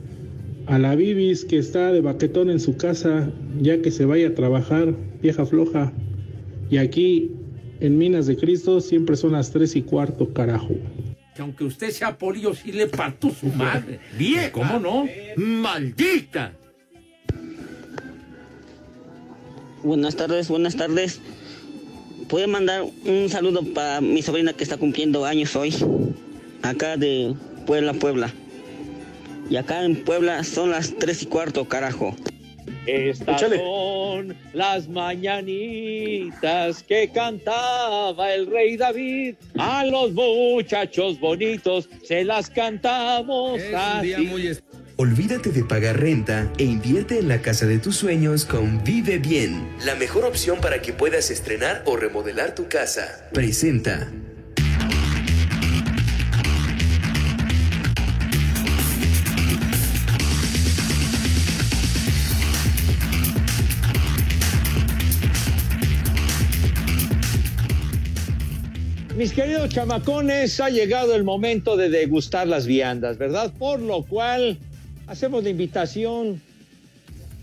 [0.66, 4.36] a la Bibis que está de baquetón en su casa, ya que se vaya a
[4.36, 5.92] trabajar, vieja floja.
[6.70, 7.32] Y aquí,
[7.82, 10.76] en Minas de Cristo, siempre son las tres y cuarto, carajo.
[11.36, 14.00] Que aunque usted sea polio, sí le parto su madre.
[14.18, 14.52] Vieja.
[14.52, 15.06] ¿Cómo no?
[15.36, 16.54] ¡Maldita!
[19.84, 21.20] Buenas tardes, buenas tardes.
[22.30, 25.76] ¿Puede mandar un saludo para mi sobrina que está cumpliendo años hoy?
[26.62, 28.34] Acá de Puebla, Puebla.
[29.50, 32.16] Y acá en Puebla son las tres y cuarto, carajo.
[32.86, 33.58] Estas Échale.
[33.58, 39.36] son las mañanitas que cantaba el rey David.
[39.58, 44.14] A los muchachos bonitos se las cantamos así.
[44.96, 49.68] Olvídate de pagar renta e invierte en la casa de tus sueños con Vive Bien,
[49.84, 53.28] la mejor opción para que puedas estrenar o remodelar tu casa.
[53.34, 54.12] Presenta.
[69.18, 73.52] Mis queridos chamacones, ha llegado el momento de degustar las viandas, ¿verdad?
[73.58, 74.60] Por lo cual
[75.14, 76.42] hacemos la invitación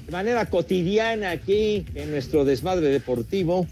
[0.04, 3.64] de manera cotidiana aquí en nuestro desmadre deportivo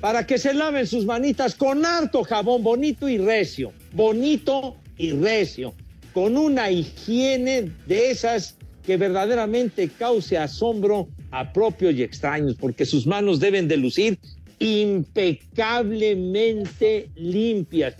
[0.00, 5.74] para que se laven sus manitas con harto jabón bonito y recio, bonito y recio,
[6.12, 13.06] con una higiene de esas que verdaderamente cause asombro a propios y extraños, porque sus
[13.06, 14.18] manos deben de lucir
[14.58, 17.94] impecablemente limpias,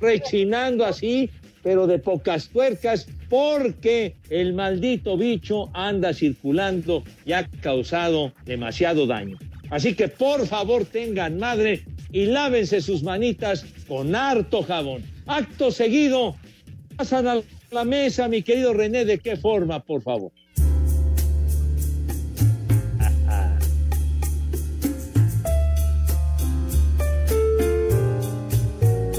[0.00, 1.28] rechinando así,
[1.64, 9.38] pero de pocas tuercas, porque el maldito bicho anda circulando y ha causado demasiado daño.
[9.70, 15.02] Así que por favor tengan madre y lávense sus manitas con harto jabón.
[15.26, 16.36] Acto seguido,
[16.96, 20.30] pasan a la mesa, mi querido René, ¿de qué forma, por favor?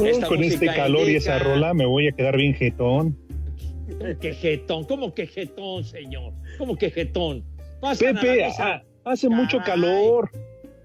[0.04, 3.18] Esta con este calor y esa rola me voy a quedar bien jetón.
[3.88, 4.84] ¿Cómo que jetón?
[4.84, 6.34] ¿Cómo que jetón, señor?
[6.58, 7.44] ¿Cómo que jetón?
[8.00, 8.48] Pepe,
[9.04, 10.30] hace mucho calor.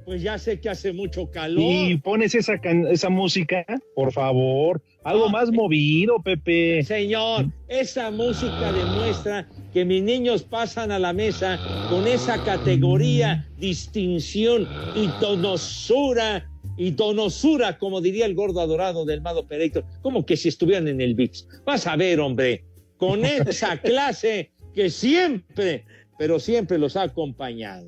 [0.04, 1.62] Pues ya sé que hace mucho calor.
[1.62, 2.54] Y pones esa,
[2.90, 4.82] esa música, por favor.
[5.04, 6.82] Algo más movido, Pepe.
[6.82, 14.68] Señor, esa música demuestra que mis niños pasan a la mesa con esa categoría, distinción
[14.96, 16.49] y donosura
[16.80, 21.02] y donosura, como diría el gordo adorado del Mado Pereito, como que si estuvieran en
[21.02, 21.46] el VIX.
[21.66, 22.64] Vas a ver, hombre,
[22.96, 25.84] con esa clase que siempre,
[26.18, 27.86] pero siempre los ha acompañado.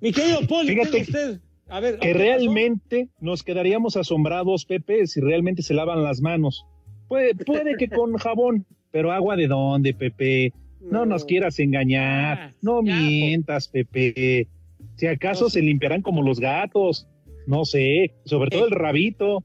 [0.00, 1.40] Mi querido Poli, Fíjate usted.
[1.66, 6.64] A ver, que realmente nos quedaríamos asombrados, Pepe, si realmente se lavan las manos.
[7.08, 10.52] Puede, puede que con jabón, pero agua de dónde, Pepe.
[10.80, 12.54] No, nos quieras engañar.
[12.62, 14.46] No mientas, Pepe.
[14.94, 17.08] Si acaso se limpiarán como los gatos.
[17.46, 19.42] No sé, sobre todo el rabito.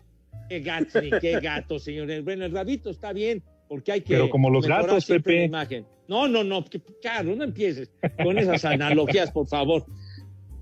[0.49, 2.23] Qué gato, qué gato, señores.
[2.23, 4.13] Bueno, el rabito está bien, porque hay que.
[4.15, 5.37] Pero como los gatos, Pepe.
[5.37, 5.85] la imagen.
[6.07, 6.65] No, no, no,
[7.01, 7.89] claro, no empieces
[8.21, 9.85] con esas analogías, por favor.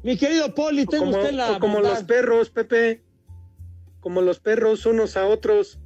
[0.03, 1.59] Mi querido Poli, tenga como, usted la.
[1.59, 3.01] como bondad- los perros, Pepe.
[3.99, 5.79] Como los perros unos a otros.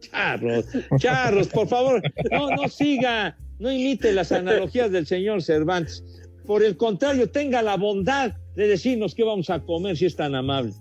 [0.00, 0.66] Charros,
[0.98, 6.04] charros, por favor, no, no siga, no imite las analogías del señor Cervantes.
[6.46, 10.34] Por el contrario, tenga la bondad de decirnos qué vamos a comer si es tan
[10.34, 10.72] amable.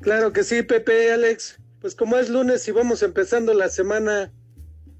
[0.00, 1.60] Claro que sí, Pepe, Alex.
[1.80, 4.32] Pues como es lunes y vamos empezando la semana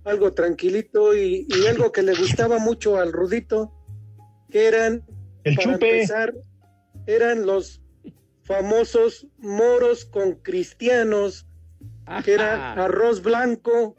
[0.05, 3.73] algo tranquilito y, y algo que le gustaba mucho al Rudito,
[4.51, 5.05] que eran,
[5.45, 5.95] El para chupe.
[5.95, 6.35] empezar,
[7.07, 7.81] eran los
[8.43, 11.47] famosos moros con cristianos,
[12.25, 13.97] que era arroz blanco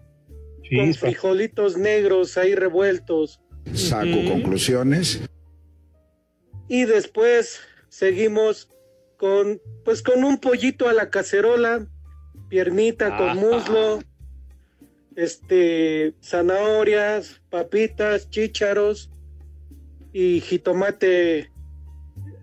[0.75, 3.41] con frijolitos negros ahí revueltos.
[3.73, 5.21] Saco conclusiones.
[6.67, 8.69] Y después seguimos
[9.17, 11.87] con, pues con un pollito a la cacerola,
[12.49, 13.35] piernita con Ah.
[13.35, 13.99] muslo,
[15.15, 19.09] este, zanahorias, papitas, chícharos
[20.11, 21.51] y jitomate,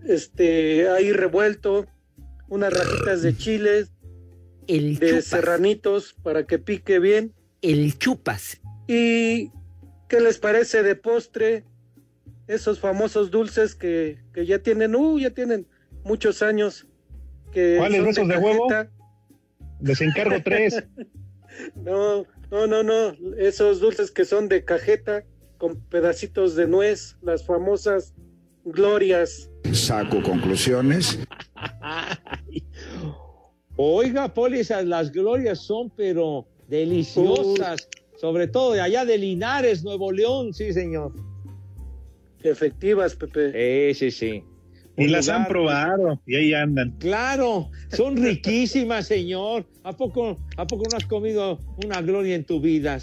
[0.06, 1.86] este, ahí revuelto,
[2.48, 3.92] unas rajitas de chiles,
[4.66, 5.24] El de chupas.
[5.24, 7.34] serranitos para que pique bien.
[7.62, 8.60] El chupas.
[8.86, 9.50] ¿Y
[10.08, 11.64] qué les parece de postre?
[12.50, 15.68] Esos famosos dulces que, que ya tienen, uh, ya tienen
[16.02, 16.84] muchos años.
[17.52, 18.66] Que ¿Cuáles son de esos de huevo?
[19.80, 20.82] Les encargo tres.
[21.76, 23.14] No, no, no, no.
[23.38, 25.22] Esos dulces que son de cajeta
[25.58, 28.14] con pedacitos de nuez, las famosas
[28.64, 29.48] glorias.
[29.72, 31.20] Saco conclusiones.
[33.76, 37.88] Oiga, Poli, esas las glorias son, pero deliciosas,
[38.20, 41.12] sobre todo de allá de Linares, Nuevo León, sí, señor.
[42.42, 43.92] Efectivas, Pepe.
[43.94, 44.44] Sí, sí, sí.
[44.96, 46.90] Y las han probado y ahí andan.
[46.98, 49.66] Claro, son riquísimas, señor.
[49.84, 52.98] ¿A poco, ¿A poco no has comido una gloria en tu vida?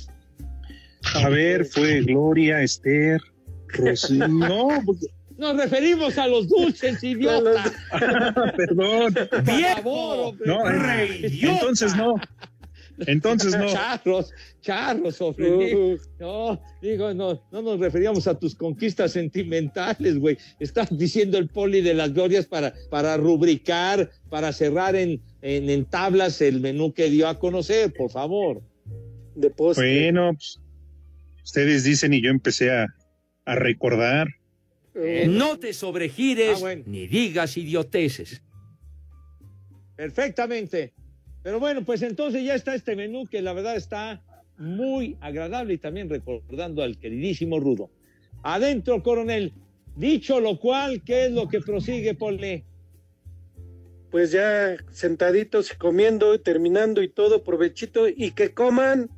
[1.16, 3.22] A ver, fue Gloria, Esther,
[3.70, 4.28] Rocío.
[4.28, 7.64] No, porque- Nos referimos a los dulces, idiota.
[8.56, 9.14] perdón.
[9.14, 10.48] Por favor, hombre.
[10.48, 11.54] No, idiota.
[11.60, 12.16] entonces no.
[13.06, 13.68] Entonces no.
[13.68, 14.32] Charros,
[14.62, 15.98] charros, hombre.
[16.20, 20.38] No, digo, no, no nos referíamos a tus conquistas sentimentales, güey.
[20.60, 25.86] Estás diciendo el poli de las glorias para, para rubricar, para cerrar en, en, en
[25.86, 28.62] tablas el menú que dio a conocer, por favor.
[29.36, 30.60] De Bueno, pues,
[31.44, 32.88] ustedes dicen y yo empecé a,
[33.46, 34.28] a recordar.
[35.28, 36.84] No te sobregires Ah, bueno.
[36.88, 38.42] ni digas idioteces.
[39.96, 40.94] Perfectamente.
[41.44, 44.22] Pero bueno, pues entonces ya está este menú que la verdad está
[44.58, 47.90] muy agradable y también recordando al queridísimo Rudo.
[48.44, 49.54] Adentro, coronel.
[49.96, 52.66] Dicho lo cual, ¿qué es lo que prosigue, Pole?
[54.12, 59.10] pues ya sentaditos y comiendo y terminando y todo, provechito y que coman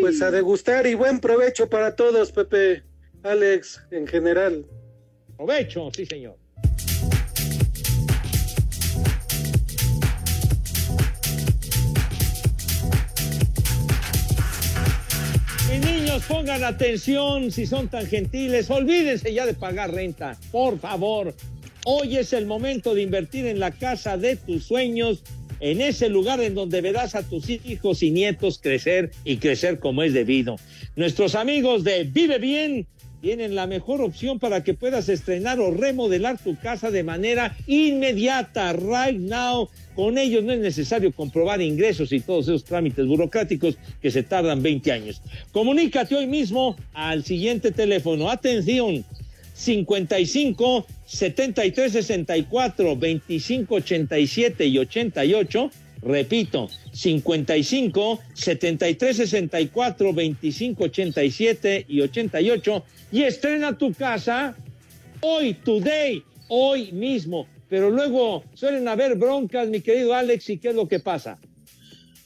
[0.00, 2.82] Pues a degustar y buen provecho para todos, Pepe,
[3.22, 4.66] Alex, en general.
[5.36, 6.36] Provecho, sí, señor.
[15.70, 18.68] Mis niños, pongan atención si son tan gentiles.
[18.70, 21.34] Olvídense ya de pagar renta, por favor.
[21.84, 25.22] Hoy es el momento de invertir en la casa de tus sueños,
[25.60, 30.02] en ese lugar en donde verás a tus hijos y nietos crecer y crecer como
[30.02, 30.56] es debido.
[30.96, 32.86] Nuestros amigos de Vive Bien
[33.20, 38.72] tienen la mejor opción para que puedas estrenar o remodelar tu casa de manera inmediata,
[38.72, 39.68] right now.
[39.94, 44.62] Con ellos no es necesario comprobar ingresos y todos esos trámites burocráticos que se tardan
[44.62, 45.22] 20 años.
[45.52, 48.30] Comunícate hoy mismo al siguiente teléfono.
[48.30, 49.04] Atención,
[49.56, 55.70] 55 73 64 25 87 y 88.
[56.02, 62.84] Repito, 55 73 64 25 87 y 88.
[63.12, 64.54] Y estrena tu casa
[65.20, 67.46] hoy, today, hoy mismo.
[67.70, 71.38] Pero luego suelen haber broncas, mi querido Alex, ¿y qué es lo que pasa?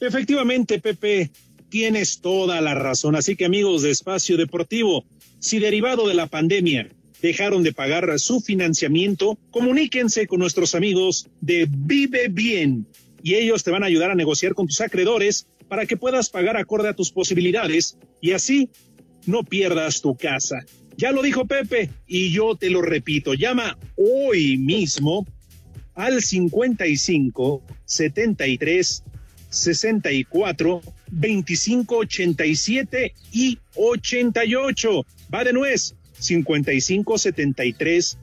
[0.00, 1.30] Efectivamente, Pepe,
[1.68, 3.14] tienes toda la razón.
[3.14, 5.04] Así que amigos de Espacio Deportivo,
[5.38, 6.90] si derivado de la pandemia
[7.22, 12.86] dejaron de pagar su financiamiento, comuníquense con nuestros amigos de Vive Bien
[13.22, 16.56] y ellos te van a ayudar a negociar con tus acreedores para que puedas pagar
[16.56, 18.70] acorde a tus posibilidades y así
[19.26, 20.64] no pierdas tu casa.
[20.96, 25.26] Ya lo dijo Pepe y yo te lo repito, llama hoy mismo
[25.94, 29.04] al 55 73
[29.48, 35.06] 64 25 87 y 88.
[35.32, 38.18] Va de nuez 55 73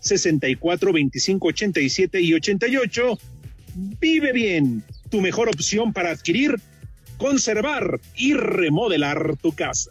[0.00, 3.18] 64 25 87 y 88.
[4.00, 6.56] Vive bien, tu mejor opción para adquirir,
[7.16, 9.90] conservar y remodelar tu casa.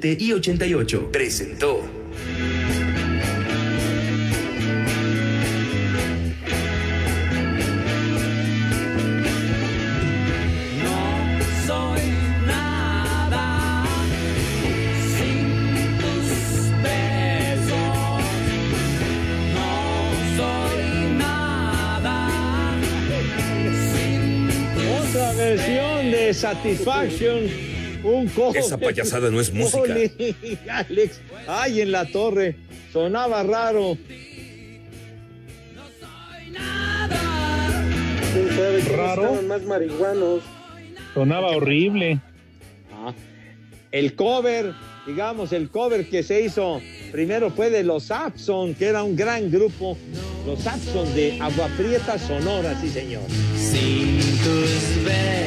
[0.09, 1.09] y 88.
[1.11, 1.83] Presentó.
[11.67, 12.01] soy
[12.47, 13.85] nada
[15.15, 18.23] sin tus besos.
[19.53, 19.69] No
[20.35, 22.17] soy nada
[23.93, 27.70] sin tus Otra versión de Satisfaction.
[28.03, 28.55] Un cojo.
[28.55, 29.95] Esa payasada no es música.
[30.69, 32.55] Alex, ay, en la torre.
[32.91, 33.97] Sonaba raro.
[38.33, 39.41] ¿Quién sabe quiénes Raro.
[39.43, 40.41] más marihuanos?
[41.13, 42.19] Sonaba horrible.
[42.93, 43.13] Ah,
[43.91, 44.73] el cover,
[45.05, 46.81] digamos, el cover que se hizo
[47.11, 49.97] primero fue de los Saxon, que era un gran grupo.
[50.45, 53.23] Los Saxon de Agua Prieta Sonora, sí, señor.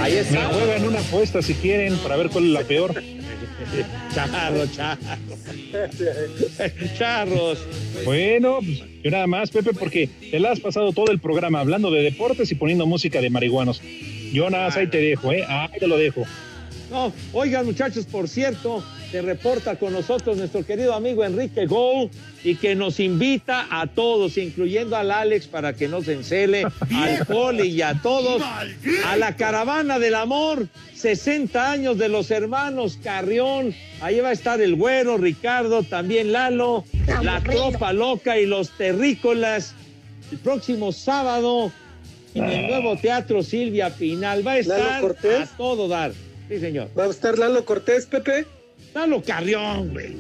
[0.01, 0.47] Ahí Me está.
[0.49, 3.03] juegan una apuesta si quieren para ver cuál es la peor.
[4.15, 5.01] Charro, charro.
[6.97, 7.59] Charros.
[8.05, 11.91] Bueno, pues, yo nada más, Pepe, porque te la has pasado todo el programa hablando
[11.91, 13.81] de deportes y poniendo música de marihuanos.
[14.33, 15.45] Yo nada más ahí te dejo, ¿eh?
[15.49, 16.25] Ahí te lo dejo.
[16.91, 18.85] No, oigan muchachos, por cierto,
[19.15, 22.11] se reporta con nosotros nuestro querido amigo Enrique Gou
[22.43, 27.69] y que nos invita a todos, incluyendo al Alex para que nos encele, al Poli
[27.69, 28.43] y a todos,
[29.05, 34.61] a la caravana del amor, 60 años de los hermanos Carrión, ahí va a estar
[34.61, 36.85] el güero, Ricardo, también Lalo,
[37.23, 39.77] la tropa loca y los terrícolas,
[40.33, 41.71] el próximo sábado
[42.35, 45.53] en el nuevo Teatro Silvia Pinal, va a ¿Lalo estar Cortés?
[45.53, 46.11] a todo dar.
[46.49, 46.89] Sí, señor.
[46.99, 48.45] ¿Va a estar Lalo Cortés, Pepe?
[48.95, 50.17] Lalo Carrión, güey.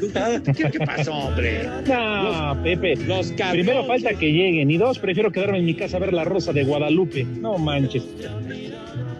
[0.57, 1.68] ¿Qué, qué pasó, hombre?
[1.87, 2.97] No, Pepe.
[2.97, 3.66] Los Carrión.
[3.66, 6.53] Primero falta que lleguen y dos, prefiero quedarme en mi casa a ver la Rosa
[6.53, 7.25] de Guadalupe.
[7.25, 8.05] No manches.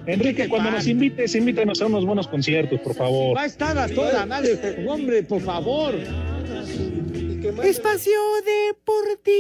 [0.07, 3.37] Enrique, cuando nos invites, invítanos a unos buenos conciertos, por favor.
[3.37, 4.59] Va a estar a toda madre.
[4.87, 5.95] Hombre, por favor.
[7.45, 9.35] Espacio Deportivo.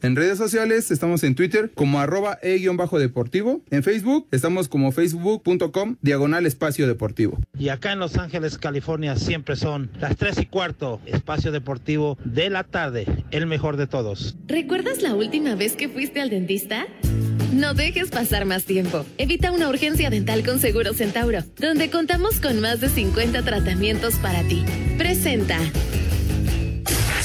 [0.00, 3.60] En redes sociales estamos en Twitter como arroba e-deportivo.
[3.70, 7.38] En Facebook estamos como facebook.com diagonal espacio deportivo.
[7.58, 12.48] Y acá en Los Ángeles, California, siempre son las 3 y cuarto, espacio deportivo de
[12.48, 14.36] la tarde, el mejor de todos.
[14.46, 16.86] ¿Recuerdas la última vez que fuiste al dentista?
[17.52, 19.04] No dejes pasar más tiempo.
[19.18, 24.42] Evita una urgencia dental con Seguro Centauro, donde contamos con más de 50 tratamientos para
[24.42, 24.64] ti.
[24.96, 25.58] Presenta.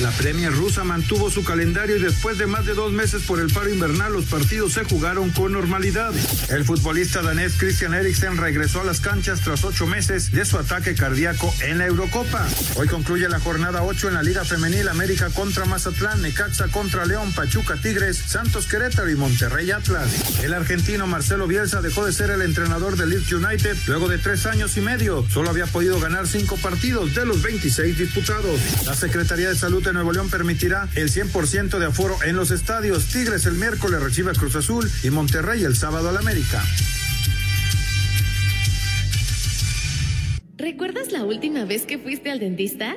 [0.00, 3.52] La Premier rusa mantuvo su calendario y después de más de dos meses por el
[3.52, 6.12] paro invernal, los partidos se jugaron con normalidad.
[6.50, 10.94] El futbolista danés Christian Eriksen regresó a las canchas tras ocho meses de su ataque
[10.94, 12.46] cardíaco en la Eurocopa.
[12.76, 17.32] Hoy concluye la jornada 8 en la Liga Femenil América contra Mazatlán, Necaxa contra León,
[17.32, 20.38] Pachuca Tigres, Santos Querétaro y Monterrey Atlas.
[20.44, 24.46] El argentino Marcelo Bielsa dejó de ser el entrenador del Leeds United luego de tres
[24.46, 25.26] años y medio.
[25.28, 28.60] Solo había podido ganar cinco partidos de los 26 disputados.
[28.86, 33.06] La Secretaría de Salud Nuevo León permitirá el 100% de aforo en los estadios.
[33.06, 36.62] Tigres el miércoles recibe a Cruz Azul y Monterrey el sábado al América.
[40.56, 42.96] ¿Recuerdas la última vez que fuiste al dentista?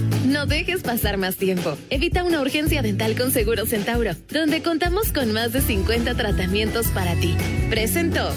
[0.31, 1.77] No dejes pasar más tiempo.
[1.89, 7.15] Evita una urgencia dental con Seguro Centauro, donde contamos con más de 50 tratamientos para
[7.15, 7.35] ti.
[7.69, 8.29] Presentó.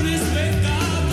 [0.00, 1.12] Un espectador.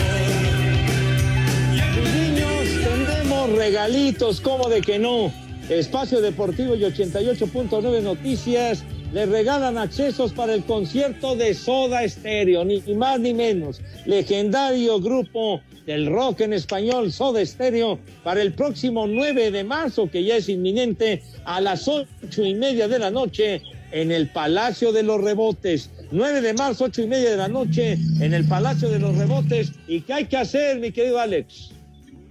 [2.14, 5.30] Niños, tendremos regalitos, como de que no.
[5.68, 8.82] Espacio Deportivo y 88.9 Noticias
[9.14, 13.80] le regalan accesos para el concierto de Soda Stereo, ni más ni menos.
[14.06, 20.24] Legendario grupo del rock en español, Soda Stereo, para el próximo 9 de marzo, que
[20.24, 23.62] ya es inminente, a las ocho y media de la noche
[23.92, 25.90] en el Palacio de los Rebotes.
[26.10, 29.70] 9 de marzo, ocho y media de la noche, en el Palacio de los Rebotes.
[29.86, 31.70] ¿Y qué hay que hacer, mi querido Alex?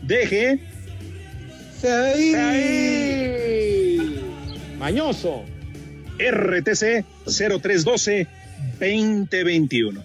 [0.06, 0.58] Deje.
[4.78, 5.44] Mañoso.
[6.18, 10.02] RTC 0312-2021.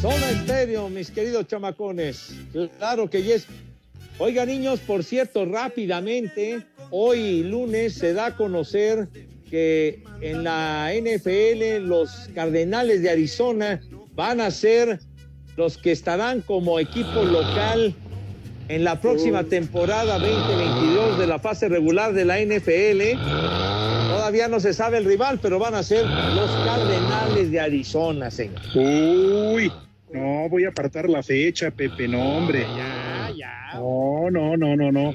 [0.00, 2.34] Soda Estéreo, mis queridos chamacones.
[2.78, 3.46] Claro que yes.
[4.18, 9.08] Oiga, niños, por cierto, rápidamente, hoy lunes se da a conocer
[9.50, 13.82] que en la NFL los Cardenales de Arizona
[14.14, 15.00] van a ser
[15.56, 17.94] los que estarán como equipo local
[18.68, 23.18] en la próxima temporada 2022 de la fase regular de la NFL.
[24.08, 28.60] Todavía no se sabe el rival, pero van a ser los Cardenales de Arizona, señor.
[28.74, 29.70] Uy,
[30.12, 32.66] no voy a apartar la fecha, Pepe, no, hombre.
[32.76, 33.74] Ya, ya.
[33.74, 35.14] No, no, no, no, no.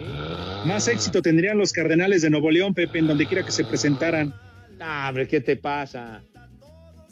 [0.66, 4.34] Más éxito tendrían los Cardenales de Nuevo León, Pepe, en donde quiera que se presentaran.
[4.80, 6.22] Ah, hombre, ¿qué te pasa?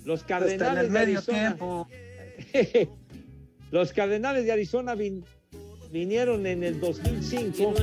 [0.05, 1.37] Los Cardenales de Arizona.
[1.55, 1.87] tiempo.
[3.71, 5.23] Los Cardenales de Arizona vin-
[5.91, 7.73] vinieron en el 2005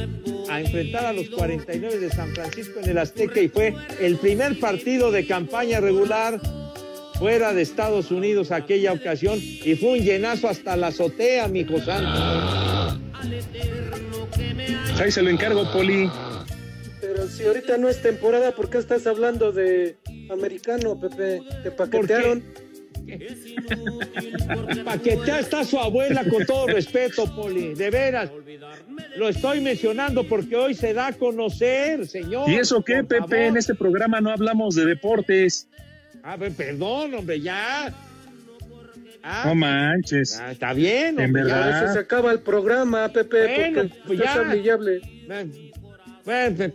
[0.49, 4.59] a enfrentar a los 49 de San Francisco en el Azteca y fue el primer
[4.61, 6.41] partido de campaña regular
[7.19, 11.79] fuera de Estados Unidos aquella ocasión y fue un llenazo hasta la azotea, mi hijo
[11.81, 13.01] santo.
[14.99, 16.11] Ahí se lo encargo, Poli.
[17.01, 19.97] Pero si ahorita no es temporada, ¿por qué estás hablando de
[20.31, 21.43] americano, Pepe?
[21.63, 22.43] ¿Te paquetearon?
[24.85, 28.31] Paquetea está su abuela con todo respeto, Poli, de veras.
[29.17, 32.49] Lo estoy mencionando porque hoy se da a conocer, señor.
[32.51, 33.19] ¿Y eso qué, Pepe?
[33.21, 33.35] favor.
[33.37, 35.69] En este programa no hablamos de deportes.
[36.23, 37.93] Ah, pues, perdón, hombre, ya.
[39.23, 40.39] Ah, No manches.
[40.41, 41.55] ah, está bien, En hombre, ya.
[41.57, 41.85] verdad.
[41.85, 44.35] Eso se acaba el programa, Pepe, Bueno, porque pues ya.
[44.41, 45.01] amigable.
[46.27, 46.73] Bueno,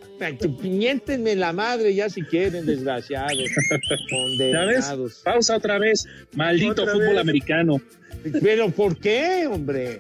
[0.64, 3.50] miéntenme la madre ya si quieren, desgraciados.
[4.10, 5.22] Condenados.
[5.26, 6.08] Pausa otra vez.
[6.34, 7.20] Maldito Otra fútbol vez.
[7.20, 7.82] americano.
[8.42, 10.00] Pero ¿por qué, hombre?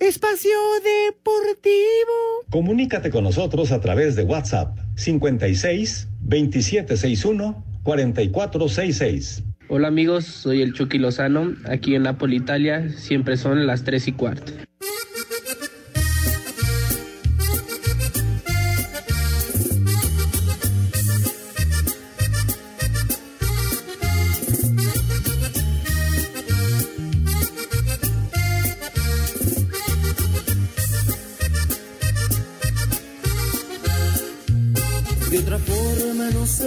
[0.00, 0.50] Espacio
[0.82, 2.46] Deportivo.
[2.50, 9.44] Comunícate con nosotros a través de WhatsApp 56 2761 4466.
[9.68, 11.54] Hola amigos, soy el Chucky Lozano.
[11.66, 14.52] Aquí en Napoli, Italia, siempre son las 3 y cuarto.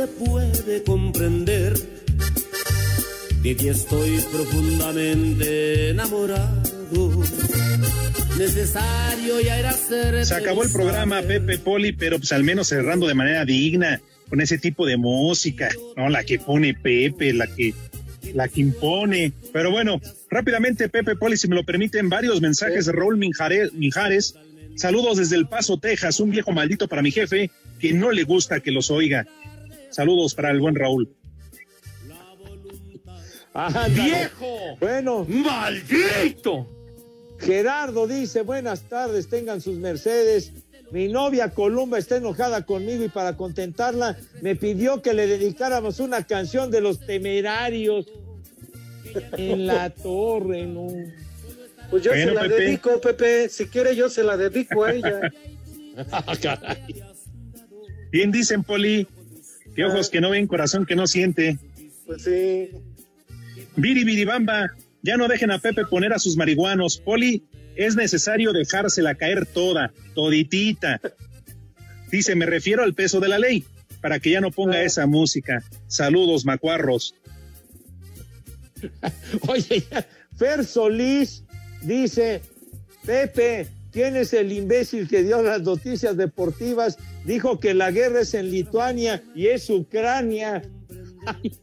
[0.06, 1.74] Se puede comprender.
[3.42, 7.24] De ti estoy profundamente enamorado.
[8.38, 10.26] Necesario ya era ser.
[10.26, 14.42] Se acabó el programa Pepe Poli, pero pues al menos cerrando de manera digna, con
[14.42, 16.10] ese tipo de música, ¿no?
[16.10, 17.74] La que pone Pepe, la que,
[18.34, 19.32] la que impone.
[19.54, 24.36] Pero bueno, rápidamente, Pepe Poli, si me lo permiten, varios mensajes de Raúl Mijares, Mijares.
[24.76, 27.50] Saludos desde El Paso, Texas, un viejo maldito para mi jefe
[27.80, 29.26] que no le gusta que los oiga.
[29.96, 31.10] Saludos para el buen Raúl.
[33.92, 34.76] ¡Viejo!
[34.82, 35.26] Bueno.
[35.30, 36.68] ¡Maldito!
[37.40, 40.52] Gerardo dice, buenas tardes, tengan sus Mercedes.
[40.92, 46.24] Mi novia Columba está enojada conmigo y para contentarla me pidió que le dedicáramos una
[46.24, 48.06] canción de los temerarios
[49.38, 50.88] en la torre, ¿no?
[51.90, 52.56] Pues yo Bueno, se la Pepe.
[52.56, 53.48] dedico, Pepe.
[53.48, 55.22] Si quiere, yo se la dedico a ella.
[58.12, 59.08] Bien dicen, Poli,
[59.76, 61.58] que ojos que no ven, corazón que no siente.
[62.06, 62.70] Pues sí.
[63.76, 64.72] Viri Viribamba,
[65.02, 66.98] ya no dejen a Pepe poner a sus marihuanos.
[66.98, 67.44] Poli,
[67.76, 71.02] es necesario dejársela caer toda, toditita.
[72.10, 73.66] Dice, me refiero al peso de la ley,
[74.02, 75.64] para que ya no ponga esa música.
[75.88, 77.16] Saludos, macuarros.
[79.48, 79.84] Oye,
[80.38, 81.44] Fer Solís
[81.82, 82.42] dice,
[83.06, 86.98] Pepe, ¿quién es el imbécil que dio las noticias deportivas?
[87.24, 90.62] Dijo que la guerra es en Lituania y es Ucrania.
[91.26, 91.56] Ay,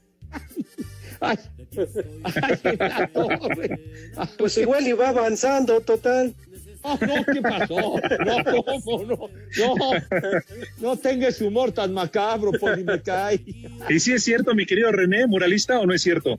[1.20, 1.37] ay,
[2.24, 3.80] ay, ay, la torre.
[4.39, 6.35] Pues igual iba avanzando, total.
[6.85, 8.01] Oh, no, ¿qué pasó?
[8.24, 9.28] No, ¿cómo no?
[9.59, 9.74] No,
[10.80, 13.41] no tenga ese humor tan macabro, Poli, me cae.
[13.89, 16.39] ¿Y si es cierto, mi querido René, muralista, o no es cierto?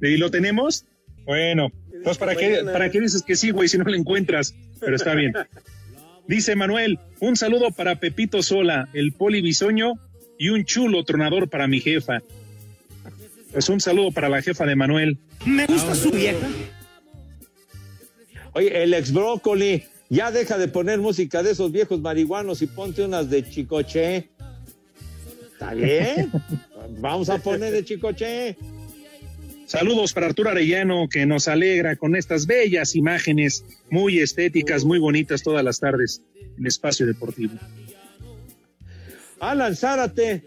[0.00, 0.84] ¿Y lo tenemos?
[1.24, 1.72] Bueno,
[2.04, 5.14] pues para qué, para qué dices que sí, güey, si no lo encuentras, pero está
[5.14, 5.32] bien.
[6.26, 9.94] Dice Manuel, un saludo para Pepito Sola, el poli bisoño
[10.38, 12.22] y un chulo tronador para mi jefa.
[13.52, 15.18] Pues un saludo para la jefa de Manuel.
[15.44, 16.46] Me gusta su vieja.
[18.54, 23.04] Oye, el ex brócoli, ya deja de poner música de esos viejos marihuanos y ponte
[23.04, 24.30] unas de Chicoche.
[25.52, 26.30] ¿Está bien?
[26.98, 28.56] Vamos a poner de Chicoche.
[29.72, 35.42] Saludos para Arturo Arellano, que nos alegra con estas bellas imágenes muy estéticas, muy bonitas
[35.42, 36.20] todas las tardes
[36.58, 37.54] en Espacio Deportivo.
[39.40, 40.42] Alan Zárate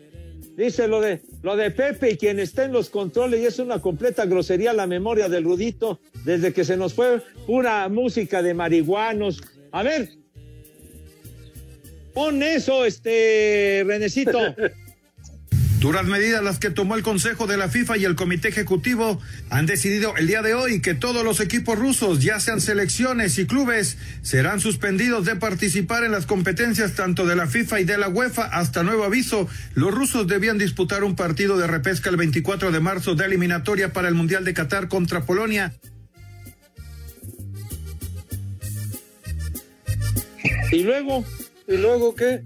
[0.55, 3.81] dice lo de lo de Pepe y quien está en los controles y es una
[3.81, 9.41] completa grosería la memoria del Rudito desde que se nos fue pura música de marihuanos.
[9.71, 10.07] A ver,
[12.13, 14.37] pon eso, este Renecito.
[15.79, 19.65] Duras medidas las que tomó el Consejo de la FIFA y el Comité Ejecutivo han
[19.65, 23.97] decidido el día de hoy que todos los equipos rusos, ya sean selecciones y clubes,
[24.21, 28.45] serán suspendidos de participar en las competencias tanto de la FIFA y de la UEFA
[28.45, 29.47] hasta nuevo aviso.
[29.75, 34.07] Los rusos debían disputar un partido de repesca el 24 de marzo de eliminatoria para
[34.07, 35.73] el Mundial de Qatar contra Polonia.
[40.71, 41.23] Y luego,
[41.67, 42.41] ¿y luego qué?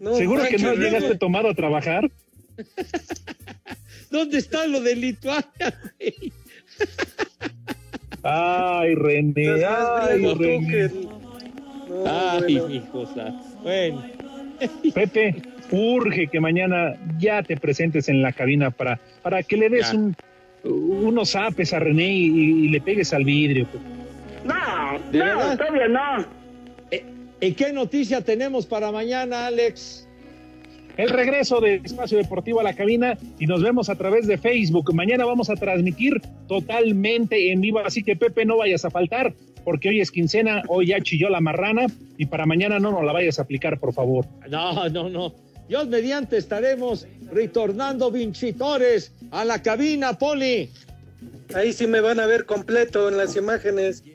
[0.00, 1.18] No, ¿seguro que no llegaste luego.
[1.18, 2.10] tomado a trabajar?
[4.10, 5.44] ¿dónde está lo de Lituania?
[5.98, 6.32] güey?
[8.22, 10.66] Ay, René, ay, René.
[10.68, 10.90] que-
[11.88, 12.74] No, Ay, bueno.
[12.74, 14.04] hijos, ah, bueno.
[14.94, 19.92] Pepe, urge que mañana ya te presentes en la cabina para, para que le des
[19.92, 20.14] un,
[20.64, 22.26] unos apes a René y,
[22.66, 23.66] y le pegues al vidrio.
[24.44, 26.39] No, no, todavía no.
[27.40, 30.06] ¿Y qué noticia tenemos para mañana, Alex?
[30.98, 34.92] El regreso de Espacio Deportivo a la cabina y nos vemos a través de Facebook.
[34.92, 39.32] Mañana vamos a transmitir totalmente en vivo, así que Pepe no vayas a faltar,
[39.64, 41.86] porque hoy es quincena, hoy ya chilló la marrana
[42.18, 44.26] y para mañana no nos la vayas a aplicar, por favor.
[44.50, 45.34] No, no, no.
[45.66, 50.68] Dios mediante estaremos retornando Vinchitores a la cabina, Poli.
[51.54, 54.04] Ahí sí me van a ver completo en las imágenes.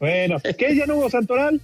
[0.00, 0.76] Bueno, ¿qué?
[0.76, 1.60] ¿Ya no hubo Santoral?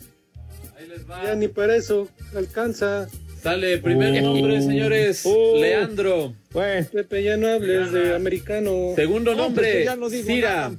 [1.24, 3.08] Ya ni para eso alcanza.
[3.42, 5.22] Sale primer nombre, señores.
[5.24, 5.56] Oh.
[5.58, 6.34] Leandro.
[6.52, 8.92] Pepe, ya no hables de americano.
[8.96, 10.70] Segundo No, nombre, no Cira.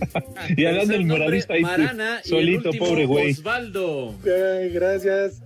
[0.56, 3.30] y hablando del nombre moralista ahí, Marana y el solito, último, pobre güey.
[3.32, 4.14] Osvaldo.
[4.24, 5.40] Ay, gracias.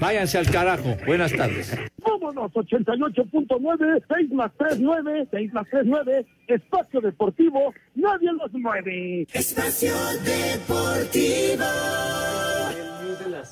[0.00, 0.96] Váyanse al carajo.
[1.06, 1.76] Buenas tardes.
[2.02, 9.26] Vámonos, 88.9, 6 más 3, 9, 6 más 3, 9, Espacio Deportivo, nadie los mueve.
[9.32, 9.92] Espacio
[10.24, 11.64] Deportivo.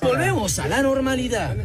[0.01, 1.55] Volvemos a la normalidad.